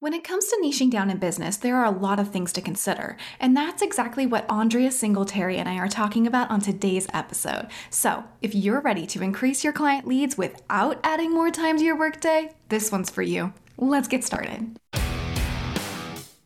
When 0.00 0.14
it 0.14 0.22
comes 0.22 0.46
to 0.46 0.60
niching 0.62 0.92
down 0.92 1.10
in 1.10 1.18
business, 1.18 1.56
there 1.56 1.74
are 1.74 1.84
a 1.84 1.90
lot 1.90 2.20
of 2.20 2.30
things 2.30 2.52
to 2.52 2.60
consider, 2.60 3.16
and 3.40 3.56
that's 3.56 3.82
exactly 3.82 4.26
what 4.26 4.46
Andria 4.46 4.92
Singletary 4.92 5.56
and 5.56 5.68
I 5.68 5.78
are 5.78 5.88
talking 5.88 6.24
about 6.24 6.52
on 6.52 6.60
today's 6.60 7.08
episode. 7.12 7.66
So, 7.90 8.22
if 8.40 8.54
you're 8.54 8.80
ready 8.80 9.08
to 9.08 9.24
increase 9.24 9.64
your 9.64 9.72
client 9.72 10.06
leads 10.06 10.38
without 10.38 11.00
adding 11.02 11.32
more 11.32 11.50
time 11.50 11.78
to 11.78 11.84
your 11.84 11.98
workday, 11.98 12.52
this 12.68 12.92
one's 12.92 13.10
for 13.10 13.22
you. 13.22 13.52
Let's 13.76 14.06
get 14.06 14.22
started. 14.22 14.78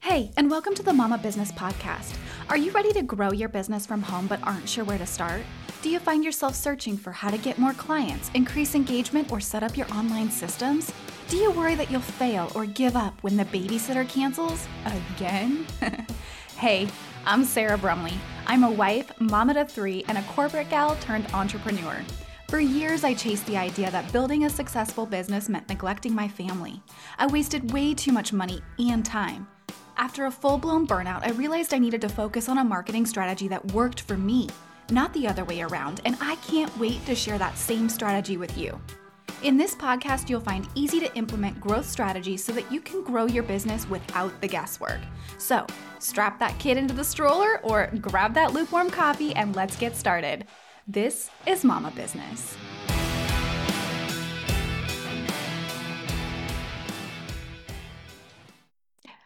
Hey, 0.01 0.33
and 0.39 0.51
welcome 0.51 0.75
to 0.75 0.83
the 0.83 0.95
Mama 0.95 1.19
Business 1.19 1.53
Podcast. 1.53 2.17
Are 2.49 2.57
you 2.57 2.71
ready 2.71 2.95
to 2.95 3.03
grow 3.03 3.33
your 3.33 3.51
business 3.51 3.85
from 3.85 4.01
home 4.01 4.29
but 4.29 4.43
aren't 4.45 4.67
sure 4.67 4.85
where 4.85 4.97
to 4.97 5.05
start? 5.05 5.43
Do 5.83 5.91
you 5.91 5.99
find 5.99 6.25
yourself 6.25 6.55
searching 6.55 6.97
for 6.97 7.13
how 7.13 7.29
to 7.29 7.37
get 7.37 7.59
more 7.59 7.75
clients, 7.75 8.31
increase 8.33 8.75
engagement, 8.75 9.31
or 9.31 9.41
set 9.41 9.63
up 9.63 9.77
your 9.77 9.93
online 9.93 10.31
systems? 10.31 10.91
Do 11.33 11.39
you 11.39 11.51
worry 11.51 11.75
that 11.77 11.91
you'll 11.91 12.03
fail 12.03 12.53
or 12.55 12.67
give 12.67 12.95
up 12.95 13.15
when 13.23 13.39
the 13.39 13.47
babysitter 13.47 14.07
cancels? 14.07 14.69
Again? 14.85 15.67
hey, 16.59 16.89
I'm 17.25 17.43
Sarah 17.47 17.79
Brumley. 17.79 18.13
I'm 18.47 18.65
a 18.65 18.71
wife, 18.71 19.11
mama 19.19 19.55
to 19.55 19.65
three, 19.65 20.05
and 20.09 20.19
a 20.19 20.23
corporate 20.25 20.69
gal 20.69 20.95
turned 20.97 21.27
entrepreneur. 21.33 22.03
For 22.51 22.61
years, 22.61 23.03
I 23.03 23.15
chased 23.15 23.47
the 23.47 23.57
idea 23.57 23.91
that 23.91 24.13
building 24.13 24.45
a 24.45 24.51
successful 24.51 25.07
business 25.07 25.49
meant 25.49 25.71
neglecting 25.71 26.15
my 26.15 26.29
family. 26.29 26.83
I 27.19 27.27
wasted 27.29 27.73
way 27.73 27.95
too 27.95 28.13
much 28.13 28.35
money 28.35 28.61
and 28.79 29.03
time. 29.03 29.49
After 29.97 30.27
a 30.27 30.31
full 30.31 30.59
blown 30.59 30.87
burnout, 30.87 31.27
I 31.27 31.31
realized 31.31 31.73
I 31.73 31.79
needed 31.79 32.03
to 32.03 32.11
focus 32.11 32.51
on 32.51 32.59
a 32.59 32.65
marketing 32.65 33.07
strategy 33.07 33.49
that 33.49 33.73
worked 33.73 34.03
for 34.03 34.19
me, 34.19 34.51
not 34.91 35.15
the 35.15 35.29
other 35.29 35.47
way 35.47 35.63
around, 35.63 36.03
and 36.05 36.15
I 36.21 36.37
can't 36.47 36.77
wait 36.79 37.07
to 37.07 37.15
share 37.15 37.39
that 37.39 37.57
same 37.57 37.89
strategy 37.89 38.37
with 38.37 38.59
you. 38.59 38.79
In 39.43 39.57
this 39.57 39.75
podcast, 39.75 40.31
you'll 40.31 40.41
find 40.41 40.69
easy 40.77 41.01
to 41.01 41.13
implement 41.17 41.61
growth 41.61 41.87
strategies 41.87 42.45
so 42.45 42.53
that 42.53 42.71
you 42.71 42.81
can 42.81 43.03
grow 43.03 43.27
your 43.27 43.43
business 43.43 43.91
without 43.91 44.41
the 44.41 44.47
guesswork. 44.47 45.01
So, 45.37 45.67
strap 45.99 46.39
that 46.39 46.57
kid 46.61 46.77
into 46.77 46.95
the 46.95 47.03
stroller 47.03 47.59
or 47.65 47.91
grab 48.01 48.35
that 48.35 48.53
lukewarm 48.53 48.89
coffee 48.89 49.35
and 49.35 49.57
let's 49.57 49.75
get 49.77 49.97
started. 49.97 50.47
This 50.87 51.29
is 51.45 51.65
Mama 51.65 51.91
Business. 51.97 52.57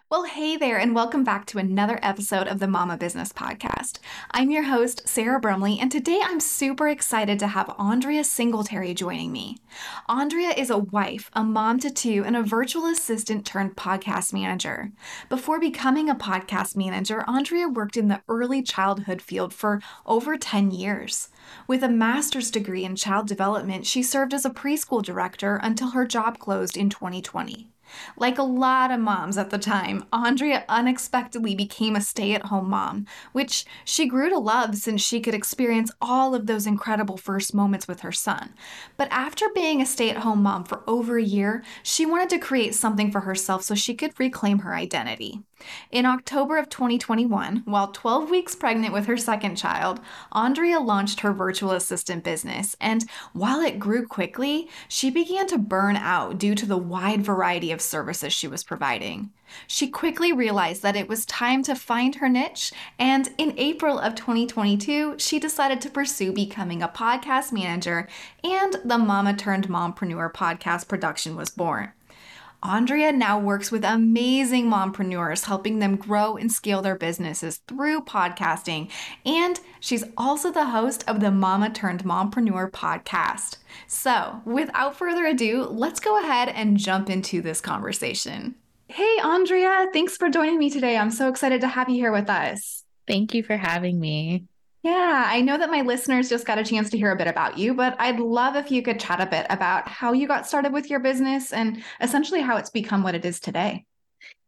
Well, 0.09 0.23
hey 0.23 0.57
there, 0.57 0.79
and 0.79 0.95
welcome 0.95 1.25
back 1.25 1.47
to 1.47 1.59
another 1.59 1.99
episode 2.01 2.47
of 2.47 2.61
the 2.61 2.69
Mama 2.69 2.97
Business 2.97 3.33
Podcast. 3.33 3.99
I'm 4.31 4.53
your 4.53 4.63
host, 4.63 5.09
Sarah 5.09 5.41
Brumley, 5.41 5.81
and 5.81 5.91
today 5.91 6.21
I'm 6.23 6.39
super 6.39 6.87
excited 6.87 7.41
to 7.41 7.49
have 7.49 7.67
Andria 7.77 8.25
Singletary 8.25 8.95
joining 8.95 9.33
me. 9.33 9.59
Andria 10.09 10.57
is 10.57 10.71
a 10.71 10.79
wife, 10.79 11.29
a 11.33 11.43
mom 11.43 11.81
to 11.81 11.91
two, 11.91 12.23
and 12.25 12.37
a 12.37 12.45
virtual 12.45 12.87
assistant 12.87 13.45
turned 13.45 13.75
podcast 13.75 14.33
manager. 14.33 14.93
Before 15.29 15.59
becoming 15.59 16.09
a 16.09 16.15
podcast 16.15 16.77
manager, 16.77 17.25
Andria 17.27 17.75
worked 17.75 17.97
in 17.97 18.07
the 18.07 18.23
early 18.29 18.63
childhood 18.63 19.21
field 19.21 19.53
for 19.53 19.83
over 20.07 20.39
10 20.39 20.71
years. 20.71 21.31
With 21.67 21.83
a 21.83 21.89
master's 21.89 22.53
degree 22.53 22.85
in 22.85 22.95
child 22.95 23.27
development, 23.27 23.87
she 23.87 24.05
served 24.05 24.33
as 24.35 24.45
a 24.45 24.51
preschool 24.51 25.03
director 25.03 25.59
until 25.65 25.91
her 25.91 26.07
job 26.07 26.39
closed 26.39 26.77
in 26.77 26.91
2020. 26.91 27.73
Like 28.17 28.39
a 28.39 28.43
lot 28.43 28.91
of 28.91 29.01
moms 29.01 29.39
at 29.39 29.51
the 29.51 29.59
time, 29.59 30.05
Andria 30.13 30.65
unexpectedly 30.69 31.55
became 31.55 31.97
a 31.97 32.01
stay 32.01 32.35
at 32.35 32.47
home 32.47 32.71
mom, 32.71 33.07
which 33.33 33.65
she 33.85 34.07
grew 34.07 34.29
to 34.31 34.39
love 34.39 34.77
since 34.77 35.03
she 35.03 35.21
could 35.21 35.35
experience 35.35 35.91
all 36.01 36.35
of 36.35 36.47
those 36.47 36.67
incredible 36.67 37.17
first 37.17 37.55
moments 37.55 37.89
with 37.89 38.01
her 38.01 38.13
son. 38.13 38.55
But 38.97 39.09
after 39.11 39.47
being 39.55 39.81
a 39.81 39.87
stay 39.87 40.11
at 40.11 40.19
home 40.19 40.43
mom 40.43 40.65
for 40.65 40.83
over 40.87 41.19
a 41.19 41.23
year, 41.23 41.63
she 41.83 42.07
wanted 42.07 42.31
to 42.31 42.39
create 42.39 42.75
something 42.75 43.11
for 43.11 43.21
herself 43.21 43.63
so 43.63 43.75
she 43.75 43.95
could 43.95 44.19
reclaim 44.19 44.61
her 44.61 44.75
identity. 44.75 45.43
In 45.91 46.05
October 46.05 46.59
of 46.59 46.69
2021, 46.69 47.63
while 47.65 47.89
12 47.89 48.29
weeks 48.31 48.55
pregnant 48.55 48.93
with 48.93 49.07
her 49.07 49.17
second 49.17 49.57
child, 49.57 50.01
Andria 50.33 50.85
launched 50.85 51.21
her 51.21 51.33
virtual 51.33 51.71
assistant 51.71 52.25
business, 52.25 52.77
and 52.81 53.05
while 53.33 53.61
it 53.61 53.79
grew 53.79 54.07
quickly, 54.07 54.69
she 54.87 55.11
began 55.11 55.47
to 55.47 55.57
burn 55.57 55.97
out 55.97 56.37
due 56.37 56.55
to 56.55 56.67
the 56.67 56.77
wide 56.77 57.23
variety 57.23 57.73
of 57.73 57.81
services 57.81 58.33
she 58.33 58.47
was 58.47 58.65
providing. 58.65 59.31
She 59.67 59.89
quickly 59.89 60.33
realized 60.33 60.83
that 60.83 60.97
it 60.97 61.09
was 61.09 61.25
time 61.25 61.63
to 61.63 61.75
find 61.75 62.17
her 62.17 62.29
niche, 62.29 62.73
and 62.99 63.31
in 63.39 63.55
April 63.57 63.99
of 63.99 64.15
2022, 64.15 65.15
she 65.19 65.39
decided 65.39 65.81
to 65.81 65.91
pursue 65.91 66.33
becoming 66.33 66.83
a 66.83 66.89
podcast 66.89 67.53
manager, 67.53 68.09
and 68.45 68.77
the 68.85 68.99
Mama 68.99 69.35
Turned 69.35 69.69
Mompreneur 69.69 70.33
podcast 70.33 70.89
production 70.89 71.35
was 71.35 71.49
born. 71.49 71.93
Andria 72.63 73.15
now 73.15 73.39
works 73.39 73.71
with 73.71 73.85
amazing 73.85 74.67
mompreneurs, 74.67 75.45
helping 75.45 75.79
them 75.79 75.97
grow 75.97 76.37
and 76.37 76.51
scale 76.51 76.83
their 76.83 76.97
businesses 76.97 77.61
through 77.69 78.03
podcasting. 78.03 78.91
And 79.25 79.61
she's 79.81 80.05
also 80.17 80.51
the 80.51 80.67
host 80.67 81.05
of 81.07 81.21
the 81.21 81.31
Mama 81.31 81.71
Turned 81.71 82.05
Mompreneur 82.05 82.71
podcast. 82.71 83.59
So, 83.87 84.41
without 84.45 84.97
further 84.97 85.27
ado, 85.27 85.65
let's 85.65 86.01
go 86.01 86.19
ahead 86.19 86.49
and 86.49 86.79
jump 86.79 87.11
into 87.11 87.43
this 87.43 87.61
conversation. 87.61 88.55
Hey, 88.89 89.17
Andria, 89.21 89.93
thanks 89.93 90.17
for 90.17 90.31
joining 90.31 90.59
me 90.59 90.71
today. 90.71 90.97
I'm 90.97 91.11
so 91.11 91.29
excited 91.29 91.61
to 91.61 91.69
have 91.69 91.89
you 91.89 91.97
here 91.97 92.13
with 92.13 92.31
us. 92.31 92.85
Thank 93.07 93.35
you 93.35 93.43
for 93.43 93.57
having 93.57 94.01
me. 94.01 94.47
Yeah, 94.87 95.25
I 95.27 95.41
know 95.41 95.59
that 95.59 95.69
my 95.69 95.81
listeners 95.81 96.29
just 96.29 96.47
got 96.47 96.61
a 96.61 96.65
chance 96.65 96.91
to 96.91 96.97
hear 96.97 97.11
a 97.11 97.17
bit 97.17 97.27
about 97.27 97.59
you, 97.59 97.75
but 97.75 97.97
I'd 97.99 98.21
love 98.21 98.55
if 98.55 98.71
you 98.71 98.83
could 98.83 99.01
chat 99.01 99.21
a 99.21 99.27
bit 99.27 99.45
about 99.51 99.89
how 99.89 100.13
you 100.13 100.29
got 100.29 100.47
started 100.47 100.73
with 100.73 100.89
your 100.89 101.01
business 101.01 101.53
and 101.53 101.83
essentially 102.01 102.41
how 102.41 102.57
it's 102.57 102.71
become 102.71 103.03
what 103.03 103.17
it 103.17 103.25
is 103.25 103.41
today. 103.41 103.85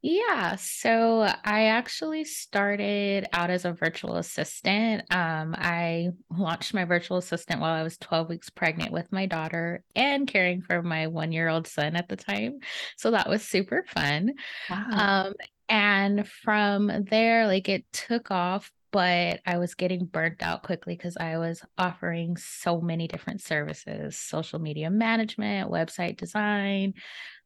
Yeah, 0.00 0.54
so 0.54 1.22
I 1.44 1.64
actually 1.64 2.22
started 2.22 3.26
out 3.32 3.50
as 3.50 3.64
a 3.64 3.72
virtual 3.72 4.14
assistant. 4.14 5.12
Um, 5.12 5.56
I 5.58 6.10
launched 6.30 6.72
my 6.72 6.84
virtual 6.84 7.16
assistant 7.16 7.60
while 7.60 7.74
I 7.74 7.82
was 7.82 7.98
12 7.98 8.28
weeks 8.28 8.48
pregnant 8.48 8.92
with 8.92 9.10
my 9.10 9.26
daughter 9.26 9.82
and 9.96 10.28
caring 10.28 10.62
for 10.62 10.82
my 10.82 11.08
one 11.08 11.32
year 11.32 11.48
old 11.48 11.66
son 11.66 11.96
at 11.96 12.08
the 12.08 12.14
time. 12.14 12.60
So 12.96 13.10
that 13.10 13.28
was 13.28 13.42
super 13.42 13.84
fun. 13.88 14.34
Wow. 14.70 14.86
Um, 15.26 15.34
and 15.68 16.28
from 16.28 16.92
there, 17.10 17.48
like 17.48 17.68
it 17.68 17.84
took 17.92 18.30
off 18.30 18.70
but 18.90 19.40
I 19.46 19.58
was 19.58 19.74
getting 19.74 20.06
burnt 20.06 20.42
out 20.42 20.62
quickly 20.62 20.94
because 20.96 21.16
I 21.18 21.38
was 21.38 21.62
offering 21.76 22.36
so 22.36 22.80
many 22.80 23.08
different 23.08 23.42
services 23.42 24.18
social 24.18 24.58
media 24.58 24.90
management, 24.90 25.70
website 25.70 26.16
design, 26.16 26.94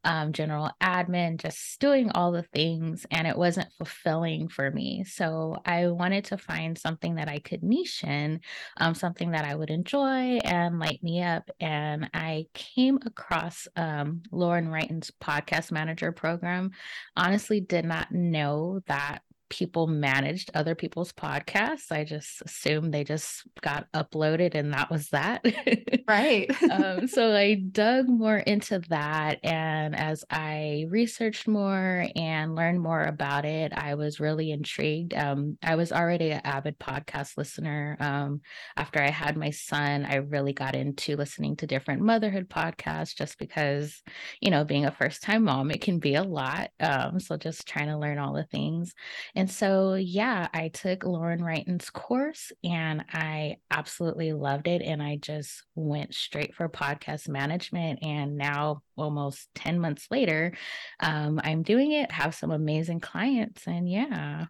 um, 0.05 0.33
general 0.33 0.71
admin, 0.81 1.39
just 1.39 1.81
doing 1.81 2.11
all 2.11 2.33
the 2.33 2.43
things. 2.43 3.07
And 3.11 3.27
it 3.27 3.37
wasn't 3.37 3.73
fulfilling 3.79 4.49
for 4.49 4.71
me. 4.71 5.05
So 5.05 5.57
I 5.65 5.89
wanted 5.89 6.25
to 6.27 6.39
find 6.39 6.77
something 6.77 7.17
that 7.17 7.29
I 7.29 7.39
could 7.39 7.63
niche 7.63 8.05
in, 8.05 8.41
um, 8.79 8.95
something 8.95 9.33
that 9.33 9.45
I 9.45 9.55
would 9.55 9.71
enjoy 9.71 10.39
and 10.45 10.79
light 10.79 11.03
me 11.03 11.23
up. 11.23 11.49
And 11.61 12.11
I 12.15 12.47
came 12.55 12.99
across 13.05 13.69
um, 13.77 14.23
Lauren 14.31 14.69
Wrighton's 14.69 15.13
podcast 15.23 15.71
manager 15.71 16.13
program. 16.13 16.73
Honestly, 17.17 17.61
did 17.61 17.85
not 17.85 18.11
know 18.13 18.81
that 18.87 19.23
people 19.53 19.87
managed 19.87 20.51
other 20.55 20.75
people's 20.75 21.13
podcasts. 21.13 21.93
I 21.93 22.05
just 22.05 22.41
assumed 22.41 22.95
they 22.95 23.05
just 23.05 23.43
got 23.61 23.87
uploaded 23.93 24.55
and 24.55 24.73
that 24.73 24.91
was 24.91 25.11
that. 25.11 25.45
right. 26.09 26.51
um, 26.71 27.07
so 27.07 27.33
I 27.37 27.57
dug 27.57 28.09
more 28.09 28.39
into 28.39 28.79
that. 28.89 29.41
And 29.45 29.95
as 29.95 30.25
I 30.31 30.87
researched 30.89 31.47
more 31.47 32.07
and 32.17 32.55
learned 32.55 32.81
more 32.81 33.03
about 33.03 33.45
it, 33.45 33.75
I 33.77 33.95
was 33.95 34.21
really 34.21 34.53
intrigued. 34.53 35.13
Um, 35.13 35.59
I 35.63 35.75
was 35.75 35.93
already 35.93 36.31
an 36.31 36.41
avid 36.45 36.79
podcast 36.79 37.37
listener. 37.37 37.99
Um, 38.01 38.41
after 38.79 39.03
I 39.03 39.11
had 39.11 39.37
my 39.37 39.51
son, 39.51 40.07
I 40.07 40.15
really 40.15 40.55
got 40.55 40.75
into 40.75 41.15
listening 41.15 41.57
to 41.57 41.67
different 41.67 42.01
motherhood 42.01 42.49
podcasts 42.49 43.15
just 43.15 43.39
because, 43.39 44.03
you 44.41 44.51
know, 44.51 44.65
being 44.65 44.87
a 44.87 44.91
first 44.91 45.23
time 45.23 45.45
mom, 45.45 45.71
it 45.71 45.83
can 45.83 45.99
be 45.99 46.15
a 46.15 46.23
lot. 46.23 46.71
Um, 46.81 47.21
so 47.21 47.37
just 47.37 47.69
trying 47.69 47.89
to 47.89 47.99
learn 47.99 48.17
all 48.17 48.33
the 48.33 48.45
things. 48.45 48.95
And 49.35 49.42
so, 49.51 49.95
yeah, 49.95 50.49
I 50.53 50.69
took 50.69 51.05
Lauren 51.05 51.43
Wrighton's 51.43 51.91
course 51.91 52.53
and 52.63 53.05
I 53.13 53.57
absolutely 53.71 54.33
loved 54.33 54.69
it. 54.69 54.83
And 54.83 55.03
I 55.03 55.17
just 55.17 55.63
went 55.75 56.15
straight 56.15 56.55
for 56.55 56.69
podcast 56.69 57.29
management. 57.29 58.01
And 58.03 58.37
now, 58.37 58.83
almost 58.97 59.49
10 59.55 59.79
months 59.81 60.09
later, 60.11 60.53
um, 61.01 61.41
I'm 61.43 61.63
doing 61.63 61.93
it, 61.93 62.13
have 62.13 62.35
some 62.35 62.51
amazing 62.51 63.01
clients. 63.01 63.67
And 63.67 63.89
yeah. 63.89 64.47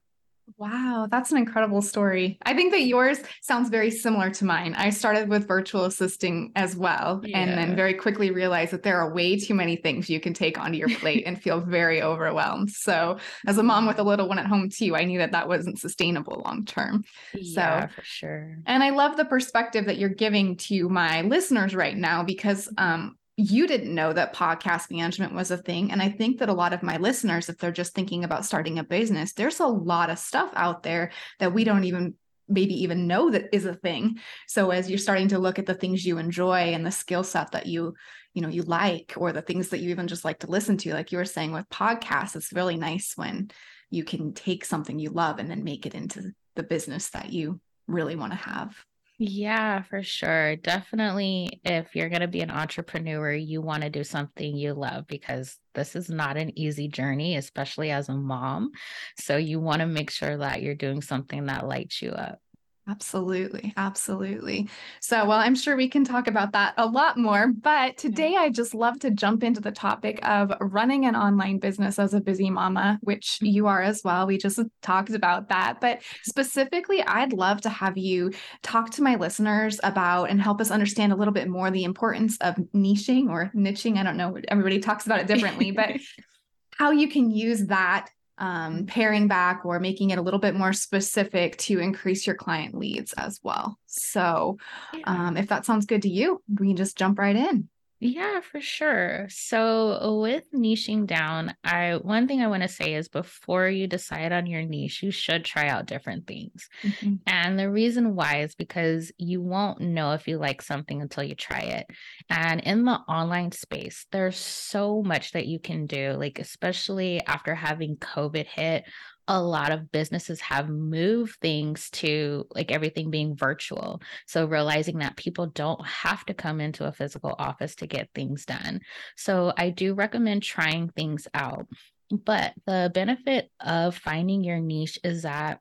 Wow, 0.59 1.09
that's 1.11 1.33
an 1.33 1.39
incredible 1.39 1.83
story. 1.83 2.39
I 2.43 2.55
think 2.55 2.73
that 2.73 2.83
yours 2.83 3.19
sounds 3.43 3.69
very 3.69 3.91
similar 3.91 4.31
to 4.31 4.45
mine. 4.45 4.75
I 4.75 4.91
started 4.91 5.29
with 5.29 5.49
virtual 5.49 5.85
assisting 5.85 6.53
as 6.57 6.77
well, 6.77 7.21
yeah. 7.25 7.39
and 7.39 7.51
then 7.59 7.77
very 7.77 7.95
quickly 7.95 8.31
realized 8.31 8.73
that 8.73 8.83
there 8.83 8.99
are 9.01 9.13
way 9.13 9.39
too 9.39 9.55
many 9.55 9.77
things 9.77 10.11
you 10.11 10.21
can 10.21 10.35
take 10.35 10.59
onto 10.59 10.79
your 10.79 10.89
plate 10.99 11.25
and 11.27 11.41
feel 11.41 11.61
very 11.61 12.03
overwhelmed. 12.03 12.71
So, 12.71 13.19
as 13.47 13.59
a 13.59 13.63
mom 13.63 13.87
with 13.87 13.99
a 13.99 14.03
little 14.03 14.29
one 14.29 14.39
at 14.39 14.47
home 14.47 14.69
too, 14.69 14.95
I 14.97 15.05
knew 15.05 15.19
that 15.19 15.33
that 15.33 15.49
wasn't 15.49 15.79
sustainable 15.79 16.43
long 16.45 16.65
term. 16.65 17.05
Yeah, 17.35 17.89
so, 17.89 17.95
for 17.95 18.05
sure. 18.05 18.59
And 18.67 18.83
I 18.83 18.91
love 18.91 19.17
the 19.17 19.25
perspective 19.25 19.87
that 19.87 19.99
you're 19.99 20.09
giving 20.09 20.57
to 20.57 20.89
my 20.89 21.23
listeners 21.23 21.75
right 21.75 21.97
now 21.97 22.23
because 22.23 22.69
um, 22.79 23.17
you 23.37 23.67
didn't 23.67 23.95
know 23.95 24.13
that 24.13 24.35
podcast 24.35 24.91
management 24.91 25.35
was 25.35 25.51
a 25.51 25.57
thing. 25.57 25.91
And 25.91 26.03
I 26.03 26.11
think 26.11 26.39
that 26.39 26.51
a 26.51 26.55
lot 26.55 26.73
of 26.73 26.83
my 26.83 26.99
listeners, 26.99 27.49
if 27.49 27.57
they're 27.57 27.73
just 27.73 27.95
thinking 27.95 28.25
about 28.25 28.45
starting 28.45 28.79
a 28.79 28.85
business, 28.85 29.33
there's 29.33 29.61
a 29.61 29.67
lot 29.67 30.11
of 30.11 30.19
stuff 30.19 30.53
out 30.55 30.83
there 30.83 31.13
that 31.39 31.55
we 31.55 31.65
don't 31.65 31.85
even 31.85 32.15
maybe 32.49 32.83
even 32.83 33.07
know 33.07 33.31
that 33.31 33.47
is 33.53 33.65
a 33.65 33.75
thing. 33.75 34.19
So 34.47 34.71
as 34.71 34.91
you're 34.91 34.99
starting 34.99 35.29
to 35.29 35.39
look 35.39 35.59
at 35.59 35.67
the 35.67 35.75
things 35.75 36.05
you 36.05 36.19
enjoy 36.19 36.75
and 36.75 36.85
the 36.85 36.91
skill 36.91 37.25
set 37.25 37.53
that 37.53 37.67
you, 37.67 37.95
you 38.35 38.43
know, 38.43 38.49
you 38.49 38.63
like, 38.63 39.15
or 39.17 39.33
the 39.33 39.41
things 39.41 39.71
that 39.71 39.79
you 39.79 39.91
even 39.91 40.09
just 40.09 40.25
like 40.25 40.41
to 40.41 40.49
listen 40.49 40.77
to, 40.79 40.93
like 40.93 41.13
you 41.13 41.19
were 41.19 41.25
saying 41.25 41.53
with 41.53 41.69
podcasts, 41.71 42.37
it's 42.37 42.53
really 42.53 42.77
nice 42.77 43.15
when 43.17 43.51
you 43.91 44.05
can 44.05 44.35
take 44.35 44.65
something 44.65 44.99
you 44.99 45.11
love 45.11 45.39
and 45.39 45.51
then 45.51 45.65
make 45.65 45.87
it 45.87 45.95
into 45.95 46.33
the 46.55 46.63
business 46.63 47.11
that 47.11 47.33
you 47.33 47.61
really 47.87 48.17
want 48.17 48.33
to 48.33 48.39
have. 48.39 48.77
Yeah, 49.25 49.83
for 49.83 50.03
sure. 50.03 50.57
Definitely, 50.57 51.61
if 51.65 51.95
you're 51.95 52.09
going 52.09 52.23
to 52.23 52.29
be 52.29 52.41
an 52.41 52.51
entrepreneur, 52.51 53.33
you 53.33 53.63
want 53.63 53.85
to 53.85 53.91
do 53.91 54.03
something 54.03 54.57
you 54.57 54.75
love 54.75 55.07
because 55.07 55.59
this 55.75 55.95
is 55.95 56.11
not 56.11 56.37
an 56.37 56.59
easy 56.59 56.89
journey, 56.89 57.37
especially 57.37 57.93
as 57.93 58.09
a 58.09 58.15
mom. 58.15 58.73
So, 59.21 59.37
you 59.37 59.61
want 59.61 59.79
to 59.81 59.87
make 59.87 60.11
sure 60.11 60.37
that 60.39 60.61
you're 60.63 60.75
doing 60.75 61.03
something 61.03 61.47
that 61.47 61.69
lights 61.69 62.03
you 62.03 62.11
up. 62.11 62.41
Absolutely. 62.89 63.73
Absolutely. 63.77 64.69
So, 65.01 65.25
well, 65.25 65.39
I'm 65.39 65.55
sure 65.55 65.77
we 65.77 65.89
can 65.89 66.03
talk 66.05 66.27
about 66.27 66.53
that 66.53 66.75
a 66.77 66.87
lot 66.87 67.17
more. 67.17 67.47
But 67.49 67.97
today, 67.97 68.35
I 68.37 68.51
just 68.51 68.75
love 68.75 68.99
to 69.01 69.13
jump 69.13 69.45
into 69.45 69.61
the 69.61 69.71
topic 69.71 70.19
of 70.27 70.53
running 70.61 71.07
an 71.07 71.15
online 71.15 71.59
business 71.59 72.01
as 72.01 72.13
a 72.13 72.21
busy 72.21 72.51
mama, 72.51 72.99
which 73.03 73.35
mm-hmm. 73.37 73.47
you 73.47 73.67
are 73.69 73.83
as 73.83 74.03
well. 74.05 74.27
We 74.27 74.37
just 74.37 74.59
talked 74.83 75.11
about 75.11 75.49
that. 75.51 75.81
But 75.81 76.03
specifically, 76.25 77.03
I'd 77.05 77.33
love 77.33 77.61
to 77.61 77.69
have 77.69 77.97
you 77.97 78.33
talk 78.63 78.91
to 78.91 79.03
my 79.03 79.15
listeners 79.15 79.79
about 79.85 80.31
and 80.31 80.43
help 80.43 80.61
us 80.61 80.73
understand 80.73 81.13
a 81.13 81.17
little 81.17 81.35
bit 81.35 81.49
more 81.49 81.71
the 81.71 81.85
importance 81.85 82.37
of 82.39 82.57
niching 82.75 83.29
or 83.29 83.53
niching. 83.55 83.97
I 83.97 84.03
don't 84.03 84.17
know, 84.17 84.37
everybody 84.49 84.81
talks 84.81 85.07
about 85.07 85.21
it 85.21 85.29
differently, 85.29 85.71
but 85.71 86.01
how 86.79 86.91
you 86.91 87.09
can 87.09 87.31
use 87.31 87.67
that 87.67 88.09
um, 88.39 88.87
paring 88.87 89.29
back 89.29 89.65
or 89.65 89.79
making 89.81 90.11
it 90.11 90.19
a 90.19 90.23
little 90.23 90.41
bit 90.41 90.55
more 90.55 90.73
specific 90.73 91.57
to 91.59 91.79
increase 91.79 92.27
your 92.27 92.37
client 92.37 92.75
leads 92.75 93.13
as 93.15 93.41
well. 93.43 93.79
So, 93.87 94.59
um, 95.05 95.37
if 95.37 95.49
that 95.49 95.67
sounds 95.67 95.87
good 95.87 96.03
to 96.03 96.09
you, 96.09 96.43
we 96.59 96.69
can 96.69 96.77
just 96.77 96.97
jump 96.97 97.19
right 97.19 97.37
in. 97.37 97.69
Yeah, 98.05 98.41
for 98.41 98.61
sure. 98.61 99.29
So 99.31 100.19
with 100.21 100.43
niching 100.53 101.07
down, 101.07 101.55
I 101.63 102.01
one 102.03 102.27
thing 102.27 102.41
I 102.43 102.49
want 102.49 102.65
to 102.65 102.69
say 102.69 102.95
is 102.95 103.07
before 103.07 103.69
you 103.69 103.87
decide 103.87 104.33
on 104.33 104.47
your 104.47 104.63
niche, 104.63 105.05
you 105.05 105.13
should 105.13 105.45
try 105.45 105.69
out 105.69 105.87
different 105.87 106.27
things. 106.27 106.69
Mm-hmm. 106.83 107.15
And 107.29 107.57
the 107.57 107.71
reason 107.71 108.17
why 108.17 108.41
is 108.41 108.57
because 108.57 109.13
you 109.19 109.41
won't 109.41 109.81
know 109.81 110.15
if 110.15 110.27
you 110.27 110.39
like 110.39 110.63
something 110.63 111.01
until 111.01 111.23
you 111.23 111.37
try 111.37 111.61
it. 111.61 111.87
And 112.29 112.61
in 112.63 112.85
the 112.85 112.99
online 113.09 113.53
space, 113.53 114.05
there's 114.11 114.37
so 114.37 115.05
much 115.05 115.31
that 115.31 115.47
you 115.47 115.61
can 115.61 115.87
do, 115.87 116.15
like 116.15 116.41
especially 116.41 117.25
after 117.25 117.55
having 117.55 117.99
COVID 117.99 118.47
hit, 118.47 118.83
a 119.33 119.41
lot 119.41 119.73
of 119.73 119.91
businesses 119.91 120.43
have 120.43 120.69
moved 120.69 121.39
things 121.41 121.89
to 121.89 122.47
like 122.55 122.71
everything 122.71 123.11
being 123.11 123.35
virtual. 123.35 124.03
So 124.27 124.45
realizing 124.45 124.99
that 124.99 125.17
people 125.17 125.47
don't 125.47 125.83
have 125.87 126.27
to 126.27 126.35
come 126.35 126.61
into 126.61 126.85
a 126.85 126.93
physical 126.93 127.35
office 127.39 127.75
to 127.77 127.87
get 127.87 128.11
things 128.15 128.45
done. 128.45 128.81
So 129.17 129.55
I 129.57 129.71
do 129.71 129.95
recommend 129.95 130.43
trying 130.43 130.91
things 130.91 131.27
out. 131.33 131.67
But 132.11 132.53
the 132.67 132.91
benefit 132.93 133.51
of 133.59 133.97
finding 133.97 134.45
your 134.45 134.61
niche 134.61 134.99
is 135.03 135.23
that 135.23 135.61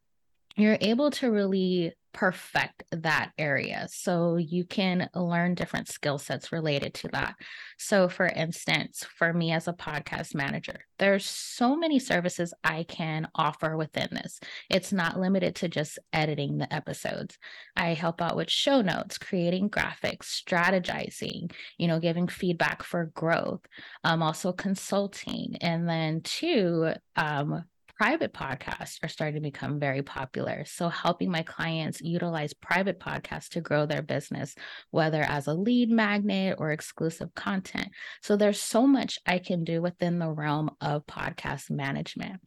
you're 0.58 0.78
able 0.82 1.12
to 1.12 1.32
really 1.32 1.94
perfect 2.14 2.84
that 2.92 3.32
area. 3.38 3.88
So 3.92 4.38
you 4.38 4.66
can 4.66 5.10
learn 5.16 5.56
different 5.56 5.88
skill 5.88 6.18
sets 6.18 6.52
related 6.52 6.94
to 6.96 7.10
that. 7.10 7.36
So, 7.78 8.10
for 8.10 8.28
instance, 8.28 9.06
for 9.18 9.34
me 9.34 9.52
as 9.52 9.68
a 9.68 9.74
podcast 9.74 10.36
manager, 10.36 10.86
there's 11.00 11.26
so 11.26 11.76
many 11.76 12.00
services 12.00 12.54
I 12.64 12.84
can 12.84 13.28
offer 13.36 13.76
within 13.76 14.10
this. 14.12 14.40
It's 14.70 14.94
not 14.94 15.20
limited 15.20 15.56
to 15.56 15.68
just 15.68 15.98
editing 16.14 16.58
the 16.58 16.72
episodes. 16.74 17.38
I 17.76 17.94
help 17.94 18.22
out 18.22 18.36
with 18.36 18.50
show 18.50 18.82
notes, 18.82 19.18
creating 19.18 19.70
graphics, 19.70 20.26
strategizing, 20.26 21.52
you 21.78 21.88
know, 21.88 22.00
giving 22.00 22.28
feedback 22.28 22.84
for 22.84 23.06
growth, 23.16 23.62
um, 24.04 24.22
also 24.22 24.52
consulting, 24.54 25.58
and 25.62 25.88
then 25.90 26.22
two, 26.22 26.94
um, 27.16 27.64
private 28.02 28.34
podcasts 28.34 28.98
are 29.04 29.08
starting 29.08 29.36
to 29.36 29.48
become 29.48 29.80
very 29.80 30.02
popular. 30.02 30.66
So, 30.66 30.90
helping 30.90 31.30
my 31.30 31.44
clients 31.44 32.02
utilize 32.02 32.52
private 32.52 33.00
podcasts 33.00 33.50
to 33.50 33.62
grow 33.62 33.86
their 33.86 34.02
business, 34.02 34.56
whether 34.90 35.22
as 35.22 35.46
a 35.46 35.54
lead 35.54 35.92
magnet 35.92 36.56
or 36.58 36.72
exclusive 36.72 37.36
content. 37.36 37.90
So, 38.24 38.38
there's 38.38 38.60
so 38.60 38.88
much 38.88 39.20
I 39.28 39.38
can 39.38 39.64
do 39.64 39.84
within 39.84 40.18
the 40.18 40.32
realm 40.32 40.72
of 40.82 41.06
podcast 41.06 41.70
management. 41.70 42.42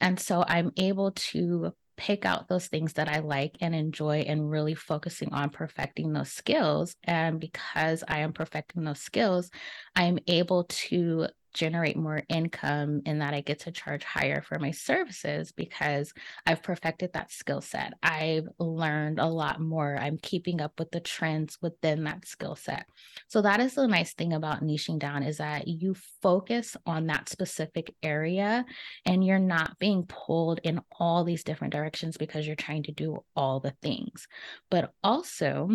And 0.00 0.18
so, 0.18 0.42
I'm 0.48 0.72
able 0.78 1.10
to 1.10 1.74
pick 1.98 2.24
out 2.24 2.48
those 2.48 2.68
things 2.68 2.94
that 2.94 3.06
I 3.06 3.18
like 3.18 3.58
and 3.60 3.74
enjoy 3.74 4.20
and 4.20 4.50
really 4.50 4.74
focusing 4.74 5.34
on 5.34 5.50
perfecting 5.50 6.14
those 6.14 6.32
skills. 6.32 6.96
And 7.04 7.38
because 7.38 8.04
I 8.08 8.20
am 8.20 8.32
perfecting 8.32 8.84
those 8.84 9.00
skills, 9.00 9.50
I'm 9.94 10.18
able 10.26 10.64
to 10.64 11.28
generate 11.54 11.96
more 11.96 12.22
income 12.28 13.00
in 13.06 13.20
that 13.20 13.32
I 13.32 13.40
get 13.40 13.60
to 13.60 13.70
charge 13.70 14.04
higher 14.04 14.42
for 14.42 14.58
my 14.58 14.72
services 14.72 15.52
because 15.52 16.12
I've 16.46 16.62
perfected 16.62 17.12
that 17.12 17.30
skill 17.30 17.60
set. 17.60 17.94
I've 18.02 18.48
learned 18.58 19.20
a 19.20 19.26
lot 19.26 19.60
more. 19.60 19.96
I'm 19.96 20.18
keeping 20.18 20.60
up 20.60 20.78
with 20.78 20.90
the 20.90 21.00
trends 21.00 21.56
within 21.62 22.04
that 22.04 22.26
skill 22.26 22.56
set. 22.56 22.86
So 23.28 23.40
that 23.42 23.60
is 23.60 23.74
the 23.74 23.86
nice 23.86 24.12
thing 24.12 24.32
about 24.32 24.62
niching 24.62 24.98
down 24.98 25.22
is 25.22 25.38
that 25.38 25.68
you 25.68 25.94
focus 26.20 26.76
on 26.84 27.06
that 27.06 27.28
specific 27.28 27.94
area 28.02 28.64
and 29.06 29.24
you're 29.24 29.38
not 29.38 29.78
being 29.78 30.04
pulled 30.04 30.60
in 30.64 30.80
all 30.98 31.24
these 31.24 31.44
different 31.44 31.72
directions 31.72 32.16
because 32.16 32.46
you're 32.46 32.56
trying 32.56 32.82
to 32.82 32.92
do 32.92 33.24
all 33.36 33.60
the 33.60 33.74
things. 33.80 34.26
But 34.70 34.92
also 35.02 35.70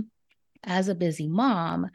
as 0.63 0.89
a 0.89 0.95
busy 0.95 1.27
mom, 1.27 1.89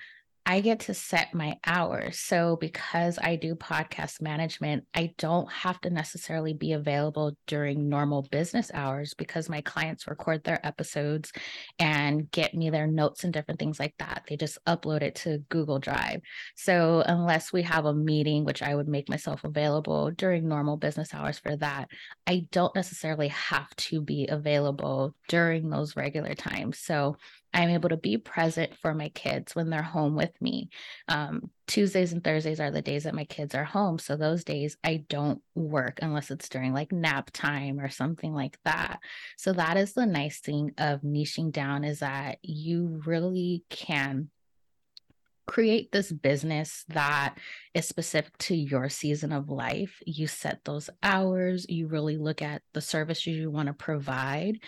I 0.47 0.61
get 0.61 0.81
to 0.81 0.95
set 0.95 1.33
my 1.33 1.57
hours. 1.67 2.19
So, 2.19 2.57
because 2.61 3.19
I 3.19 3.37
do 3.37 3.55
podcast 3.55 4.21
management, 4.21 4.85
I 4.95 5.15
don't 5.17 5.51
have 5.51 5.81
to 5.81 5.91
necessarily 5.91 6.53
be 6.53 6.73
available 6.73 7.35
during 7.47 7.89
normal 7.89 8.29
business 8.31 8.71
hours 8.75 9.15
because 9.15 9.49
my 9.49 9.63
clients 9.63 10.07
record 10.07 10.45
their 10.45 10.65
episodes 10.67 11.33
and 11.79 12.31
get 12.31 12.55
me 12.55 12.69
their 12.69 12.87
notes 12.87 13.25
and 13.25 13.33
different 13.33 13.59
things 13.59 13.81
like 13.81 13.95
that. 13.99 14.25
They 14.29 14.37
just 14.37 14.59
upload 14.67 15.01
it 15.01 15.15
to 15.17 15.39
Google 15.49 15.79
Drive. 15.79 16.21
So, 16.57 17.03
unless 17.07 17.51
we 17.51 17.63
have 17.63 17.87
a 17.87 17.95
meeting, 17.95 18.45
which 18.45 18.63
I 18.63 18.75
would 18.75 18.89
make 18.89 19.09
myself 19.09 19.45
available 19.45 20.11
during 20.11 20.47
normal 20.47 20.77
business 20.77 21.15
hours 21.15 21.39
for 21.39 21.57
that, 21.57 21.89
I 22.27 22.47
don't 22.53 22.75
necessarily 22.75 23.29
have 23.29 23.75
to 23.77 24.03
be 24.03 24.27
available 24.29 25.15
during 25.29 25.71
those 25.71 25.97
regular 25.97 26.35
times. 26.35 26.81
So, 26.81 27.17
I'm 27.55 27.71
able 27.71 27.89
to 27.91 27.97
be 27.97 28.19
present 28.19 28.77
for 28.77 28.93
my 28.93 29.09
kids 29.11 29.55
when 29.55 29.71
they're 29.71 29.83
home 29.83 30.17
with 30.17 30.33
me. 30.43 30.69
Um, 31.09 31.51
Tuesdays 31.69 32.13
and 32.13 32.23
Thursdays 32.23 32.61
are 32.61 32.73
the 32.73 32.83
days 32.83 33.05
that 33.05 33.15
my 33.15 33.25
kids 33.25 33.55
are 33.55 33.65
home. 33.65 33.99
So 33.99 34.17
those 34.17 34.45
days 34.45 34.77
I 34.83 35.05
don't 35.09 35.41
work 35.55 36.01
unless 36.03 36.31
it's 36.31 36.49
during 36.49 36.75
like 36.75 36.93
nap 36.93 37.31
time 37.33 37.79
or 37.79 37.89
something 37.89 38.35
like 38.35 38.59
that. 38.65 38.99
So 39.39 39.53
that 39.53 39.77
is 39.77 39.95
the 39.95 40.05
nice 40.05 40.41
thing 40.41 40.73
of 40.77 41.03
niching 41.03 41.53
down 41.53 41.85
is 41.85 42.01
that 42.01 42.39
you 42.43 43.01
really 43.07 43.63
can 43.71 44.31
create 45.47 45.93
this 45.93 46.11
business 46.11 46.85
that 46.89 47.37
is 47.75 47.87
specific 47.87 48.37
to 48.39 48.57
your 48.57 48.89
season 48.89 49.33
of 49.33 49.51
life. 49.51 50.03
You 50.07 50.27
set 50.27 50.65
those 50.65 50.89
hours, 51.03 51.67
you 51.69 51.87
really 51.87 52.17
look 52.17 52.43
at 52.43 52.63
the 52.73 52.81
services 52.81 53.27
you 53.27 53.51
want 53.51 53.69
to 53.69 53.75
provide, 53.75 54.61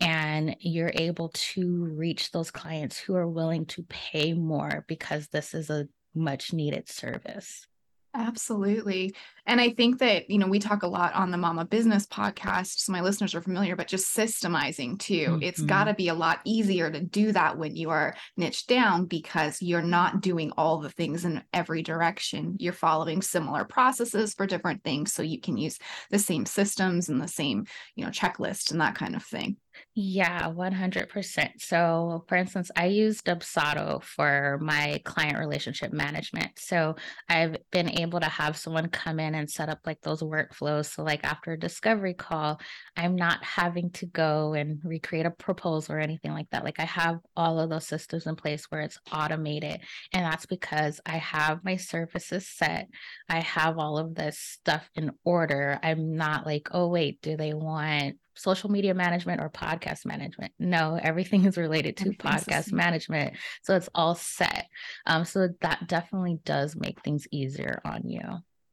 and 0.00 0.56
you're 0.60 0.92
able 0.94 1.30
to 1.34 1.86
reach 1.86 2.30
those 2.30 2.50
clients 2.50 2.98
who 2.98 3.14
are 3.14 3.28
willing 3.28 3.66
to 3.66 3.82
pay 3.84 4.32
more 4.32 4.84
because 4.86 5.28
this 5.28 5.54
is 5.54 5.70
a 5.70 5.88
much 6.14 6.52
needed 6.52 6.88
service. 6.88 7.66
Absolutely. 8.14 9.14
And 9.46 9.60
I 9.60 9.70
think 9.70 9.98
that, 9.98 10.28
you 10.30 10.38
know, 10.38 10.48
we 10.48 10.58
talk 10.58 10.82
a 10.82 10.88
lot 10.88 11.14
on 11.14 11.30
the 11.30 11.36
Mama 11.36 11.64
Business 11.64 12.06
podcast, 12.06 12.78
so 12.78 12.90
my 12.90 13.00
listeners 13.00 13.34
are 13.34 13.40
familiar, 13.40 13.76
but 13.76 13.86
just 13.86 14.16
systemizing 14.16 14.98
too. 14.98 15.26
Mm-hmm. 15.28 15.42
It's 15.42 15.60
got 15.60 15.84
to 15.84 15.94
be 15.94 16.08
a 16.08 16.14
lot 16.14 16.40
easier 16.44 16.90
to 16.90 17.00
do 17.00 17.32
that 17.32 17.58
when 17.58 17.76
you 17.76 17.90
are 17.90 18.16
niched 18.36 18.66
down 18.66 19.06
because 19.06 19.62
you're 19.62 19.82
not 19.82 20.20
doing 20.20 20.52
all 20.56 20.78
the 20.78 20.90
things 20.90 21.24
in 21.24 21.44
every 21.52 21.82
direction. 21.82 22.56
You're 22.58 22.72
following 22.72 23.22
similar 23.22 23.64
processes 23.64 24.34
for 24.34 24.46
different 24.46 24.82
things. 24.82 25.12
So 25.12 25.22
you 25.22 25.40
can 25.40 25.56
use 25.56 25.78
the 26.10 26.18
same 26.18 26.44
systems 26.44 27.08
and 27.08 27.20
the 27.20 27.28
same, 27.28 27.66
you 27.94 28.04
know, 28.04 28.10
checklist 28.10 28.72
and 28.72 28.80
that 28.80 28.94
kind 28.94 29.14
of 29.14 29.22
thing. 29.22 29.58
Yeah, 29.94 30.48
100%. 30.50 31.50
So, 31.58 32.24
for 32.28 32.36
instance, 32.36 32.70
I 32.76 32.86
use 32.86 33.20
Dubsado 33.20 34.00
for 34.02 34.58
my 34.62 35.00
client 35.04 35.38
relationship 35.38 35.92
management. 35.92 36.52
So, 36.56 36.94
I've 37.28 37.56
been 37.72 37.90
able 37.98 38.20
to 38.20 38.28
have 38.28 38.56
someone 38.56 38.88
come 38.90 39.18
in 39.18 39.34
and 39.34 39.50
set 39.50 39.68
up 39.68 39.80
like 39.84 40.00
those 40.02 40.22
workflows. 40.22 40.94
So, 40.94 41.02
like 41.02 41.24
after 41.24 41.52
a 41.52 41.58
discovery 41.58 42.14
call, 42.14 42.60
I'm 42.96 43.16
not 43.16 43.42
having 43.42 43.90
to 43.92 44.06
go 44.06 44.52
and 44.54 44.80
recreate 44.84 45.26
a 45.26 45.30
proposal 45.30 45.96
or 45.96 46.00
anything 46.00 46.32
like 46.32 46.48
that. 46.50 46.64
Like, 46.64 46.78
I 46.78 46.84
have 46.84 47.18
all 47.36 47.58
of 47.58 47.68
those 47.68 47.86
systems 47.86 48.26
in 48.26 48.36
place 48.36 48.66
where 48.68 48.82
it's 48.82 49.00
automated. 49.12 49.80
And 50.12 50.24
that's 50.24 50.46
because 50.46 51.00
I 51.06 51.16
have 51.16 51.64
my 51.64 51.76
services 51.76 52.48
set, 52.48 52.88
I 53.28 53.40
have 53.40 53.78
all 53.78 53.98
of 53.98 54.14
this 54.14 54.38
stuff 54.38 54.88
in 54.94 55.10
order. 55.24 55.80
I'm 55.82 56.14
not 56.14 56.46
like, 56.46 56.68
oh, 56.70 56.86
wait, 56.88 57.20
do 57.20 57.36
they 57.36 57.52
want 57.52 58.16
social 58.38 58.70
media 58.70 58.94
management 58.94 59.40
or 59.40 59.50
podcast 59.50 60.06
management. 60.06 60.52
No, 60.58 60.98
everything 61.02 61.44
is 61.44 61.56
related 61.56 61.96
to 61.98 62.10
podcast 62.10 62.72
management. 62.72 63.34
So 63.62 63.76
it's 63.76 63.88
all 63.94 64.14
set. 64.14 64.66
Um, 65.06 65.24
so 65.24 65.48
that 65.60 65.86
definitely 65.86 66.38
does 66.44 66.76
make 66.76 67.02
things 67.02 67.26
easier 67.30 67.80
on 67.84 68.08
you. 68.08 68.22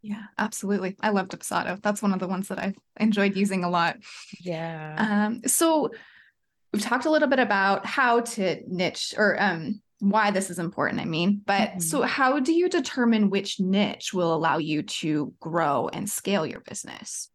Yeah, 0.01 0.24
absolutely. 0.38 0.95
I 1.01 1.10
love 1.10 1.29
Dubsado. 1.29 1.81
That's 1.81 2.01
one 2.01 2.13
of 2.13 2.19
the 2.19 2.27
ones 2.27 2.50
that 2.50 2.60
I've 2.60 2.77
enjoyed 3.00 3.36
using 3.36 3.63
a 3.63 3.69
lot. 3.69 3.98
Yeah. 4.39 4.95
Um, 4.98 5.41
so 5.48 5.89
we've 6.72 6.81
talked 6.81 7.05
a 7.05 7.10
little 7.10 7.27
bit 7.27 7.39
about 7.39 7.86
how 7.86 8.19
to 8.19 8.62
niche 8.67 9.15
or 9.17 9.41
um 9.41 9.81
why 10.00 10.29
this 10.29 10.50
is 10.50 10.60
important, 10.60 11.01
I 11.01 11.05
mean, 11.05 11.41
but 11.45 11.69
mm-hmm. 11.69 11.79
so 11.79 12.01
how 12.01 12.39
do 12.39 12.53
you 12.53 12.69
determine 12.69 13.29
which 13.29 13.60
niche 13.60 14.13
will 14.13 14.34
allow 14.34 14.57
you 14.57 14.84
to 14.84 15.34
grow 15.39 15.88
and 15.88 16.10
scale 16.10 16.45
your 16.45 16.60
business? 16.60 17.29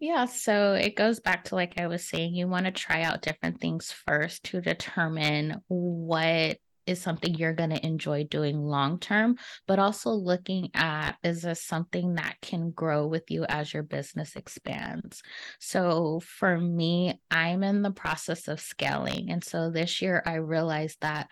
Yeah, 0.00 0.24
so 0.24 0.72
it 0.72 0.96
goes 0.96 1.20
back 1.20 1.44
to 1.44 1.54
like 1.54 1.78
I 1.78 1.86
was 1.86 2.06
saying, 2.08 2.34
you 2.34 2.48
want 2.48 2.64
to 2.64 2.72
try 2.72 3.02
out 3.02 3.20
different 3.20 3.60
things 3.60 3.92
first 3.92 4.44
to 4.44 4.62
determine 4.62 5.60
what 5.68 6.56
is 6.86 7.02
something 7.02 7.34
you're 7.34 7.52
going 7.52 7.70
to 7.70 7.86
enjoy 7.86 8.24
doing 8.24 8.58
long 8.58 8.98
term, 8.98 9.36
but 9.66 9.78
also 9.78 10.10
looking 10.10 10.70
at 10.74 11.16
is 11.22 11.42
this 11.42 11.62
something 11.62 12.14
that 12.14 12.36
can 12.40 12.70
grow 12.70 13.06
with 13.06 13.30
you 13.30 13.44
as 13.44 13.74
your 13.74 13.82
business 13.82 14.36
expands. 14.36 15.22
So 15.60 16.20
for 16.24 16.58
me, 16.58 17.20
I'm 17.30 17.62
in 17.62 17.82
the 17.82 17.92
process 17.92 18.48
of 18.48 18.58
scaling. 18.58 19.30
And 19.30 19.44
so 19.44 19.70
this 19.70 20.00
year 20.00 20.22
I 20.24 20.36
realized 20.36 21.02
that 21.02 21.28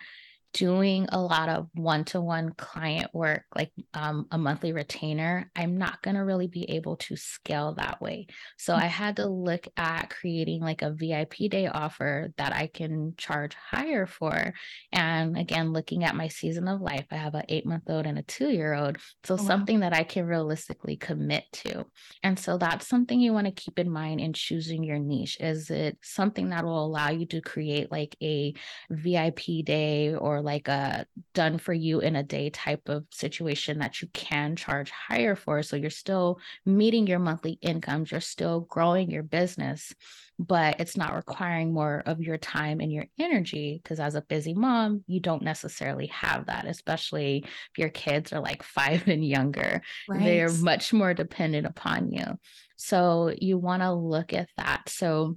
doing 0.53 1.07
a 1.11 1.21
lot 1.21 1.49
of 1.49 1.67
one-to-one 1.73 2.51
client 2.57 3.09
work 3.13 3.43
like 3.55 3.71
um, 3.93 4.27
a 4.31 4.37
monthly 4.37 4.73
retainer 4.73 5.49
i'm 5.55 5.77
not 5.77 6.01
going 6.01 6.15
to 6.15 6.23
really 6.23 6.47
be 6.47 6.69
able 6.69 6.95
to 6.97 7.15
scale 7.15 7.73
that 7.75 8.01
way. 8.01 8.27
So 8.57 8.75
i 8.75 8.85
had 8.85 9.17
to 9.17 9.27
look 9.27 9.67
at 9.77 10.09
creating 10.09 10.61
like 10.61 10.81
a 10.81 10.91
vip 10.91 11.35
day 11.49 11.67
offer 11.67 12.31
that 12.37 12.53
i 12.53 12.67
can 12.67 13.13
charge 13.17 13.55
higher 13.55 14.05
for 14.05 14.53
and 14.91 15.37
again 15.37 15.73
looking 15.73 16.03
at 16.03 16.15
my 16.15 16.27
season 16.27 16.67
of 16.67 16.81
life 16.81 17.05
i 17.11 17.15
have 17.15 17.35
an 17.35 17.45
eight 17.49 17.65
month 17.65 17.83
old 17.87 18.05
and 18.05 18.17
a 18.17 18.23
two 18.23 18.49
year 18.49 18.73
old 18.73 18.97
so 19.23 19.35
oh, 19.35 19.37
something 19.37 19.79
wow. 19.79 19.89
that 19.89 19.97
i 19.97 20.03
can 20.03 20.25
realistically 20.25 20.97
commit 20.97 21.45
to. 21.51 21.85
And 22.23 22.37
so 22.37 22.57
that's 22.57 22.87
something 22.87 23.19
you 23.19 23.33
want 23.33 23.47
to 23.47 23.51
keep 23.51 23.79
in 23.79 23.89
mind 23.89 24.19
in 24.19 24.33
choosing 24.33 24.83
your 24.83 24.99
niche. 24.99 25.37
Is 25.39 25.69
it 25.69 25.97
something 26.01 26.49
that 26.49 26.63
will 26.63 26.85
allow 26.85 27.09
you 27.09 27.25
to 27.27 27.41
create 27.41 27.91
like 27.91 28.15
a 28.21 28.53
vip 28.89 29.39
day 29.65 30.13
or 30.39 30.41
like 30.41 30.67
a 30.67 31.05
done 31.33 31.57
for 31.57 31.73
you 31.73 31.99
in 31.99 32.15
a 32.15 32.23
day 32.23 32.49
type 32.49 32.87
of 32.87 33.05
situation 33.11 33.79
that 33.79 34.01
you 34.01 34.07
can 34.13 34.55
charge 34.55 34.89
higher 34.89 35.35
for. 35.35 35.61
So 35.63 35.75
you're 35.75 35.89
still 35.89 36.39
meeting 36.65 37.07
your 37.07 37.19
monthly 37.19 37.59
incomes, 37.61 38.11
you're 38.11 38.21
still 38.21 38.61
growing 38.61 39.11
your 39.11 39.23
business, 39.23 39.93
but 40.37 40.79
it's 40.79 40.97
not 40.97 41.15
requiring 41.15 41.73
more 41.73 42.01
of 42.05 42.21
your 42.21 42.37
time 42.37 42.79
and 42.79 42.91
your 42.91 43.05
energy. 43.19 43.79
Because 43.81 43.99
as 43.99 44.15
a 44.15 44.21
busy 44.21 44.53
mom, 44.53 45.03
you 45.07 45.19
don't 45.19 45.43
necessarily 45.43 46.07
have 46.07 46.45
that, 46.45 46.65
especially 46.65 47.43
if 47.45 47.77
your 47.77 47.89
kids 47.89 48.31
are 48.33 48.39
like 48.39 48.63
five 48.79 49.07
and 49.07 49.25
younger. 49.25 49.81
Right. 50.07 50.23
They're 50.23 50.53
much 50.53 50.93
more 50.93 51.13
dependent 51.13 51.67
upon 51.67 52.11
you. 52.11 52.39
So 52.77 53.33
you 53.37 53.57
want 53.57 53.81
to 53.81 53.91
look 53.91 54.33
at 54.33 54.47
that. 54.55 54.87
So 54.87 55.35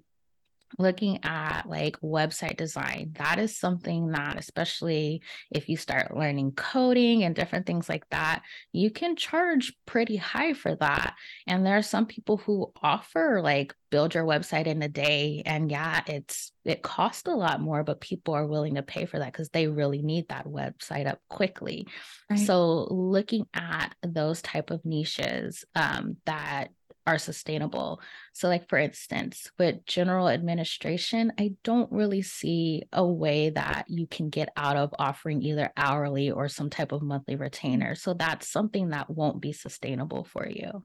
looking 0.79 1.19
at 1.25 1.63
like 1.69 2.01
website 2.01 2.57
design 2.57 3.13
that 3.19 3.39
is 3.39 3.57
something 3.57 4.09
that 4.09 4.39
especially 4.39 5.23
if 5.51 5.69
you 5.69 5.77
start 5.77 6.17
learning 6.17 6.53
coding 6.53 7.25
and 7.25 7.35
different 7.35 7.67
things 7.67 7.89
like 7.89 8.09
that 8.11 8.43
you 8.73 8.91
can 8.91 9.17
charge 9.17 9.75
pretty 9.87 10.17
high 10.17 10.53
for 10.53 10.75
that 10.77 11.15
and 11.47 11.65
there 11.65 11.77
are 11.77 11.83
some 11.83 12.07
people 12.07 12.37
who 12.39 12.73
offer 12.83 13.41
like 13.43 13.75
build 13.91 14.15
your 14.15 14.25
website 14.25 14.67
in 14.67 14.83
a 14.83 14.89
day 14.89 15.43
and 15.45 15.71
yeah 15.71 16.01
it's 16.07 16.53
it 16.65 16.83
costs 16.83 17.29
a 17.29 17.31
lot 17.31 17.61
more 17.61 17.85
but 17.85 18.01
people 18.01 18.33
are 18.33 18.47
willing 18.47 18.77
to 18.77 18.83
pay 18.83 19.05
for 19.05 19.19
that 19.19 19.33
because 19.33 19.51
they 19.51 19.67
really 19.67 20.01
need 20.01 20.27
that 20.29 20.47
website 20.47 21.07
up 21.07 21.19
quickly 21.29 21.87
right. 22.31 22.39
so 22.39 22.89
looking 22.91 23.47
at 23.53 23.95
those 24.03 24.41
type 24.41 24.71
of 24.71 24.83
niches 24.85 25.65
um, 25.75 26.17
that 26.25 26.69
are 27.07 27.19
sustainable. 27.19 28.01
So, 28.33 28.49
like 28.49 28.69
for 28.69 28.79
instance, 28.79 29.51
with 29.59 29.85
general 29.87 30.29
administration, 30.29 31.33
I 31.39 31.55
don't 31.65 31.91
really 31.93 32.23
see 32.23 32.85
a 32.93 33.07
way 33.07 33.51
that 33.51 33.87
you 33.89 34.07
can 34.07 34.29
get 34.29 34.51
out 34.57 34.77
of 34.77 34.95
offering 34.99 35.43
either 35.43 35.71
hourly 35.77 36.31
or 36.31 36.49
some 36.49 36.71
type 36.71 36.93
of 36.93 37.03
monthly 37.03 37.37
retainer. 37.37 37.95
So, 37.95 38.15
that's 38.15 38.49
something 38.49 38.91
that 38.91 39.11
won't 39.11 39.41
be 39.41 39.53
sustainable 39.53 40.25
for 40.25 40.47
you. 40.47 40.85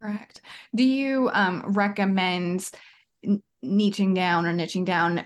Correct. 0.00 0.40
Do 0.74 0.82
you 0.82 1.30
um, 1.32 1.62
recommend 1.66 2.70
niching 3.64 4.14
down 4.14 4.46
or 4.46 4.54
niching 4.54 4.86
down 4.86 5.24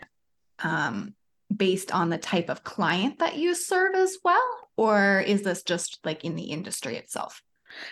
um, 0.58 1.14
based 1.54 1.92
on 1.92 2.10
the 2.10 2.18
type 2.18 2.48
of 2.48 2.64
client 2.64 3.20
that 3.20 3.36
you 3.36 3.54
serve 3.54 3.94
as 3.94 4.18
well? 4.24 4.42
Or 4.76 5.20
is 5.20 5.42
this 5.42 5.62
just 5.62 5.98
like 6.04 6.24
in 6.24 6.34
the 6.34 6.44
industry 6.44 6.96
itself? 6.96 7.42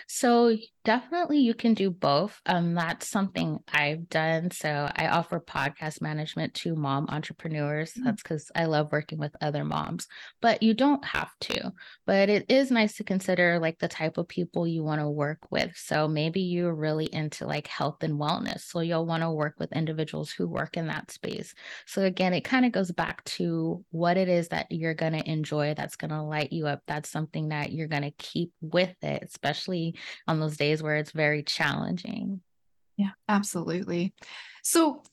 So 0.07 0.55
definitely 0.83 1.39
you 1.39 1.53
can 1.53 1.73
do 1.73 1.89
both. 1.89 2.41
Um, 2.45 2.73
that's 2.73 3.07
something 3.07 3.59
I've 3.71 4.09
done. 4.09 4.51
So 4.51 4.89
I 4.95 5.07
offer 5.07 5.39
podcast 5.39 6.01
management 6.01 6.53
to 6.55 6.75
mom 6.75 7.07
entrepreneurs. 7.09 7.91
Mm-hmm. 7.91 8.03
That's 8.03 8.21
because 8.21 8.51
I 8.55 8.65
love 8.65 8.91
working 8.91 9.17
with 9.17 9.35
other 9.41 9.63
moms, 9.63 10.07
but 10.41 10.61
you 10.61 10.73
don't 10.73 11.03
have 11.05 11.31
to. 11.41 11.71
But 12.05 12.29
it 12.29 12.45
is 12.49 12.71
nice 12.71 12.97
to 12.97 13.03
consider 13.03 13.59
like 13.59 13.79
the 13.79 13.87
type 13.87 14.17
of 14.17 14.27
people 14.27 14.67
you 14.67 14.83
want 14.83 14.99
to 15.01 15.09
work 15.09 15.39
with. 15.49 15.71
So 15.75 16.07
maybe 16.07 16.41
you're 16.41 16.75
really 16.75 17.05
into 17.13 17.47
like 17.47 17.67
health 17.67 18.03
and 18.03 18.19
wellness. 18.19 18.61
So 18.61 18.81
you'll 18.81 19.05
want 19.05 19.23
to 19.23 19.31
work 19.31 19.55
with 19.59 19.71
individuals 19.71 20.31
who 20.31 20.47
work 20.47 20.75
in 20.75 20.87
that 20.87 21.11
space. 21.11 21.53
So 21.85 22.03
again, 22.03 22.33
it 22.33 22.43
kind 22.43 22.65
of 22.65 22.71
goes 22.71 22.91
back 22.91 23.23
to 23.25 23.83
what 23.91 24.17
it 24.17 24.27
is 24.27 24.49
that 24.49 24.67
you're 24.69 24.93
going 24.93 25.13
to 25.13 25.29
enjoy 25.29 25.73
that's 25.75 25.95
going 25.95 26.11
to 26.11 26.21
light 26.21 26.51
you 26.51 26.67
up. 26.67 26.81
That's 26.87 27.09
something 27.09 27.49
that 27.49 27.71
you're 27.71 27.87
going 27.87 28.03
to 28.03 28.11
keep 28.11 28.51
with 28.61 28.95
it, 29.01 29.23
especially 29.23 29.95
on 30.27 30.39
those 30.39 30.57
days 30.57 30.72
where 30.81 30.95
it's 30.95 31.11
very 31.11 31.43
challenging. 31.43 32.41
Yeah, 32.97 33.11
absolutely. 33.27 34.13
So 34.63 35.03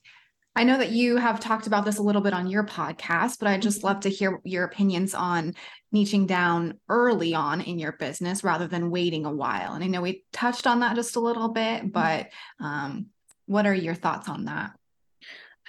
I 0.56 0.64
know 0.64 0.78
that 0.78 0.90
you 0.90 1.16
have 1.16 1.40
talked 1.40 1.66
about 1.66 1.84
this 1.84 1.98
a 1.98 2.02
little 2.02 2.22
bit 2.22 2.34
on 2.34 2.48
your 2.48 2.64
podcast, 2.64 3.38
but 3.38 3.48
I'd 3.48 3.62
just 3.62 3.78
mm-hmm. 3.78 3.86
love 3.86 4.00
to 4.00 4.10
hear 4.10 4.40
your 4.44 4.64
opinions 4.64 5.14
on 5.14 5.54
niching 5.94 6.26
down 6.26 6.78
early 6.88 7.34
on 7.34 7.60
in 7.60 7.78
your 7.78 7.92
business 7.92 8.44
rather 8.44 8.66
than 8.66 8.90
waiting 8.90 9.26
a 9.26 9.32
while. 9.32 9.74
And 9.74 9.84
I 9.84 9.86
know 9.86 10.02
we 10.02 10.24
touched 10.32 10.66
on 10.66 10.80
that 10.80 10.96
just 10.96 11.16
a 11.16 11.20
little 11.20 11.48
bit, 11.48 11.82
mm-hmm. 11.82 11.88
but 11.88 12.28
um, 12.58 13.06
what 13.46 13.66
are 13.66 13.74
your 13.74 13.94
thoughts 13.94 14.28
on 14.28 14.46
that? 14.46 14.72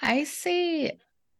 I 0.00 0.24
say 0.24 0.98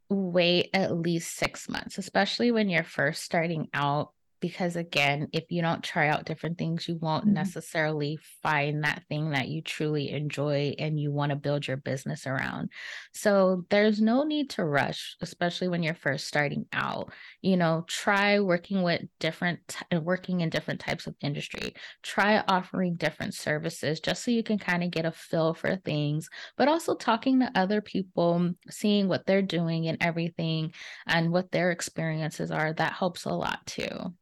wait 0.09 0.71
at 0.73 0.97
least 0.97 1.37
six 1.37 1.69
months, 1.69 1.99
especially 1.99 2.53
when 2.53 2.69
you're 2.69 2.85
first 2.85 3.23
starting 3.23 3.69
out 3.75 4.13
because 4.43 4.75
again 4.77 5.29
if 5.33 5.45
you 5.51 5.63
don't 5.63 5.85
try 5.85 6.09
out 6.09 6.27
different 6.27 6.59
things 6.59 6.87
you 6.89 6.99
won't 7.01 7.25
mm-hmm. 7.25 7.35
necessarily 7.35 8.19
find 8.43 8.85
that 8.85 9.05
thing 9.09 9.31
that 9.31 9.49
you 9.49 9.63
truly 9.63 10.11
enjoy 10.11 10.75
and 10.79 11.01
you 11.01 11.11
want 11.11 11.31
to 11.31 11.37
build 11.37 11.67
your 11.67 11.77
business 11.79 12.27
around. 12.27 12.69
So 13.15 13.65
there's 13.71 14.01
no 14.01 14.25
need 14.25 14.51
to 14.51 14.65
rush 14.65 15.17
especially 15.23 15.69
when 15.69 15.83
you're 15.83 15.95
first 15.95 16.27
starting 16.27 16.67
out. 16.73 17.13
You 17.41 17.57
know 17.57 17.85
try 17.87 18.41
working 18.41 18.83
with 18.83 19.03
different 19.21 19.61
t- 19.69 19.97
working 19.97 20.41
in 20.41 20.51
different 20.51 20.81
types 20.81 21.07
of 21.07 21.15
industry. 21.23 21.75
Try 22.03 22.43
offering 22.49 22.97
different 22.97 23.35
services 23.35 24.01
just 24.01 24.25
so 24.25 24.33
you 24.33 24.43
can 24.43 24.59
kind 24.59 24.83
of 24.83 24.91
get 24.91 25.07
a 25.07 25.13
feel 25.13 25.55
for 25.55 25.77
things 25.77 26.29
but 26.57 26.67
also 26.69 26.95
talking 26.97 27.39
to 27.41 27.53
other 27.55 27.81
people 27.81 28.51
seeing 28.69 29.07
what 29.07 29.25
they're 29.25 29.41
doing 29.41 29.87
and 29.87 29.99
everything 30.01 30.73
and 31.07 31.31
what 31.31 31.51
their 31.53 31.71
experiences 31.71 32.51
are 32.51 32.73
that 32.73 32.93
helps 32.93 33.25
a 33.25 33.31
lot 33.31 33.65
too 33.67 34.13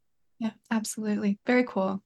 yeah, 0.40 0.50
absolutely. 0.70 1.38
Very 1.46 1.64
cool. 1.64 2.02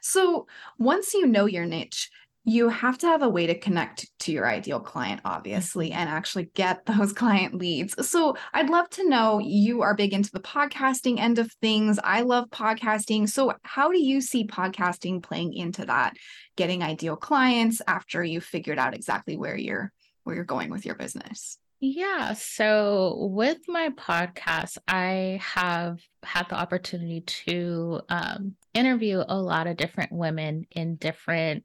So 0.00 0.46
once 0.78 1.12
you 1.12 1.26
know 1.26 1.46
your 1.46 1.66
niche, 1.66 2.08
you 2.46 2.68
have 2.68 2.98
to 2.98 3.06
have 3.06 3.22
a 3.22 3.28
way 3.28 3.46
to 3.46 3.58
connect 3.58 4.06
to 4.20 4.30
your 4.30 4.46
ideal 4.46 4.78
client, 4.78 5.22
obviously, 5.24 5.90
and 5.92 6.08
actually 6.08 6.50
get 6.54 6.86
those 6.86 7.12
client 7.12 7.54
leads. 7.54 8.06
So 8.06 8.36
I'd 8.52 8.70
love 8.70 8.88
to 8.90 9.08
know 9.08 9.40
you 9.40 9.82
are 9.82 9.94
big 9.94 10.12
into 10.12 10.30
the 10.30 10.40
podcasting 10.40 11.18
end 11.18 11.38
of 11.38 11.50
things. 11.60 11.98
I 12.04 12.20
love 12.20 12.48
podcasting. 12.50 13.28
So, 13.28 13.54
how 13.62 13.90
do 13.90 14.00
you 14.00 14.20
see 14.20 14.46
podcasting 14.46 15.22
playing 15.22 15.54
into 15.54 15.86
that, 15.86 16.14
getting 16.56 16.82
ideal 16.82 17.16
clients 17.16 17.82
after 17.86 18.22
you've 18.22 18.44
figured 18.44 18.78
out 18.78 18.94
exactly 18.94 19.36
where 19.36 19.56
you're 19.56 19.90
where 20.22 20.36
you're 20.36 20.44
going 20.44 20.70
with 20.70 20.86
your 20.86 20.94
business? 20.94 21.58
Yeah. 21.86 22.32
So 22.32 23.28
with 23.30 23.58
my 23.68 23.90
podcast, 23.90 24.78
I 24.88 25.38
have 25.42 26.00
had 26.22 26.48
the 26.48 26.54
opportunity 26.54 27.20
to 27.20 28.00
um, 28.08 28.54
interview 28.72 29.22
a 29.28 29.38
lot 29.38 29.66
of 29.66 29.76
different 29.76 30.10
women 30.10 30.64
in 30.70 30.96
different 30.96 31.64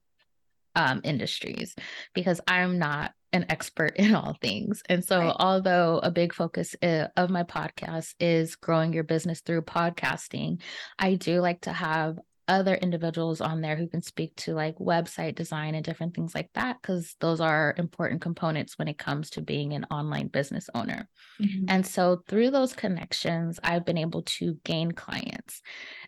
um, 0.75 0.99
industries 1.05 1.73
because 2.13 2.41
I'm 2.49 2.79
not 2.79 3.13
an 3.31 3.45
expert 3.47 3.93
in 3.95 4.13
all 4.13 4.35
things. 4.41 4.83
And 4.89 5.05
so, 5.05 5.19
right. 5.19 5.35
although 5.39 6.01
a 6.03 6.11
big 6.11 6.33
focus 6.33 6.75
uh, 6.83 7.07
of 7.15 7.29
my 7.29 7.43
podcast 7.43 8.15
is 8.19 8.57
growing 8.57 8.91
your 8.91 9.05
business 9.05 9.39
through 9.39 9.61
podcasting, 9.61 10.59
I 10.97 11.15
do 11.15 11.39
like 11.39 11.61
to 11.61 11.71
have 11.71 12.19
other 12.50 12.74
individuals 12.75 13.39
on 13.39 13.62
there 13.62 13.75
who 13.75 13.88
can 13.88 14.01
speak 14.01 14.36
to 14.36 14.53
like 14.53 14.75
website 14.77 15.36
design 15.36 15.75
and 15.75 15.86
different 15.86 16.15
things 16.15 16.34
like 16.34 16.50
that 16.56 16.82
because 16.82 17.15
those 17.20 17.39
are 17.39 17.75
important 17.77 18.22
components 18.22 18.77
when 18.77 18.88
it 18.88 18.98
comes 18.98 19.29
to 19.29 19.41
being 19.41 19.74
an 19.74 19.86
online 19.91 20.27
business 20.27 20.70
owner. 20.74 21.08
Mm-hmm. 21.39 21.65
And 21.68 21.86
so 21.86 22.24
through 22.27 22.51
those 22.51 22.74
connections 22.74 23.60
I've 23.63 23.86
been 23.86 23.98
able 23.98 24.24
to 24.24 24.58
gain 24.63 24.91
clients. 24.91 25.62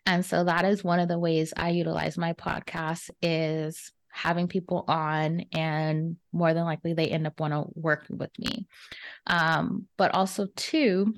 And 0.06 0.26
so 0.26 0.44
that 0.44 0.66
is 0.66 0.84
one 0.84 1.00
of 1.00 1.08
the 1.08 1.20
ways 1.20 1.54
I 1.56 1.70
utilize 1.70 2.18
my 2.18 2.34
podcast 2.34 3.12
is 3.22 3.92
having 4.12 4.48
people 4.48 4.84
on 4.88 5.46
and 5.54 6.18
more 6.34 6.54
than 6.54 6.66
likely 6.66 6.94
they 6.94 7.08
end 7.08 7.28
up 7.28 7.40
want 7.40 7.54
to 7.54 7.66
work 7.76 8.06
with 8.10 8.32
me. 8.38 8.68
Um, 9.28 9.88
but 9.98 10.14
also 10.14 10.48
too 10.56 11.14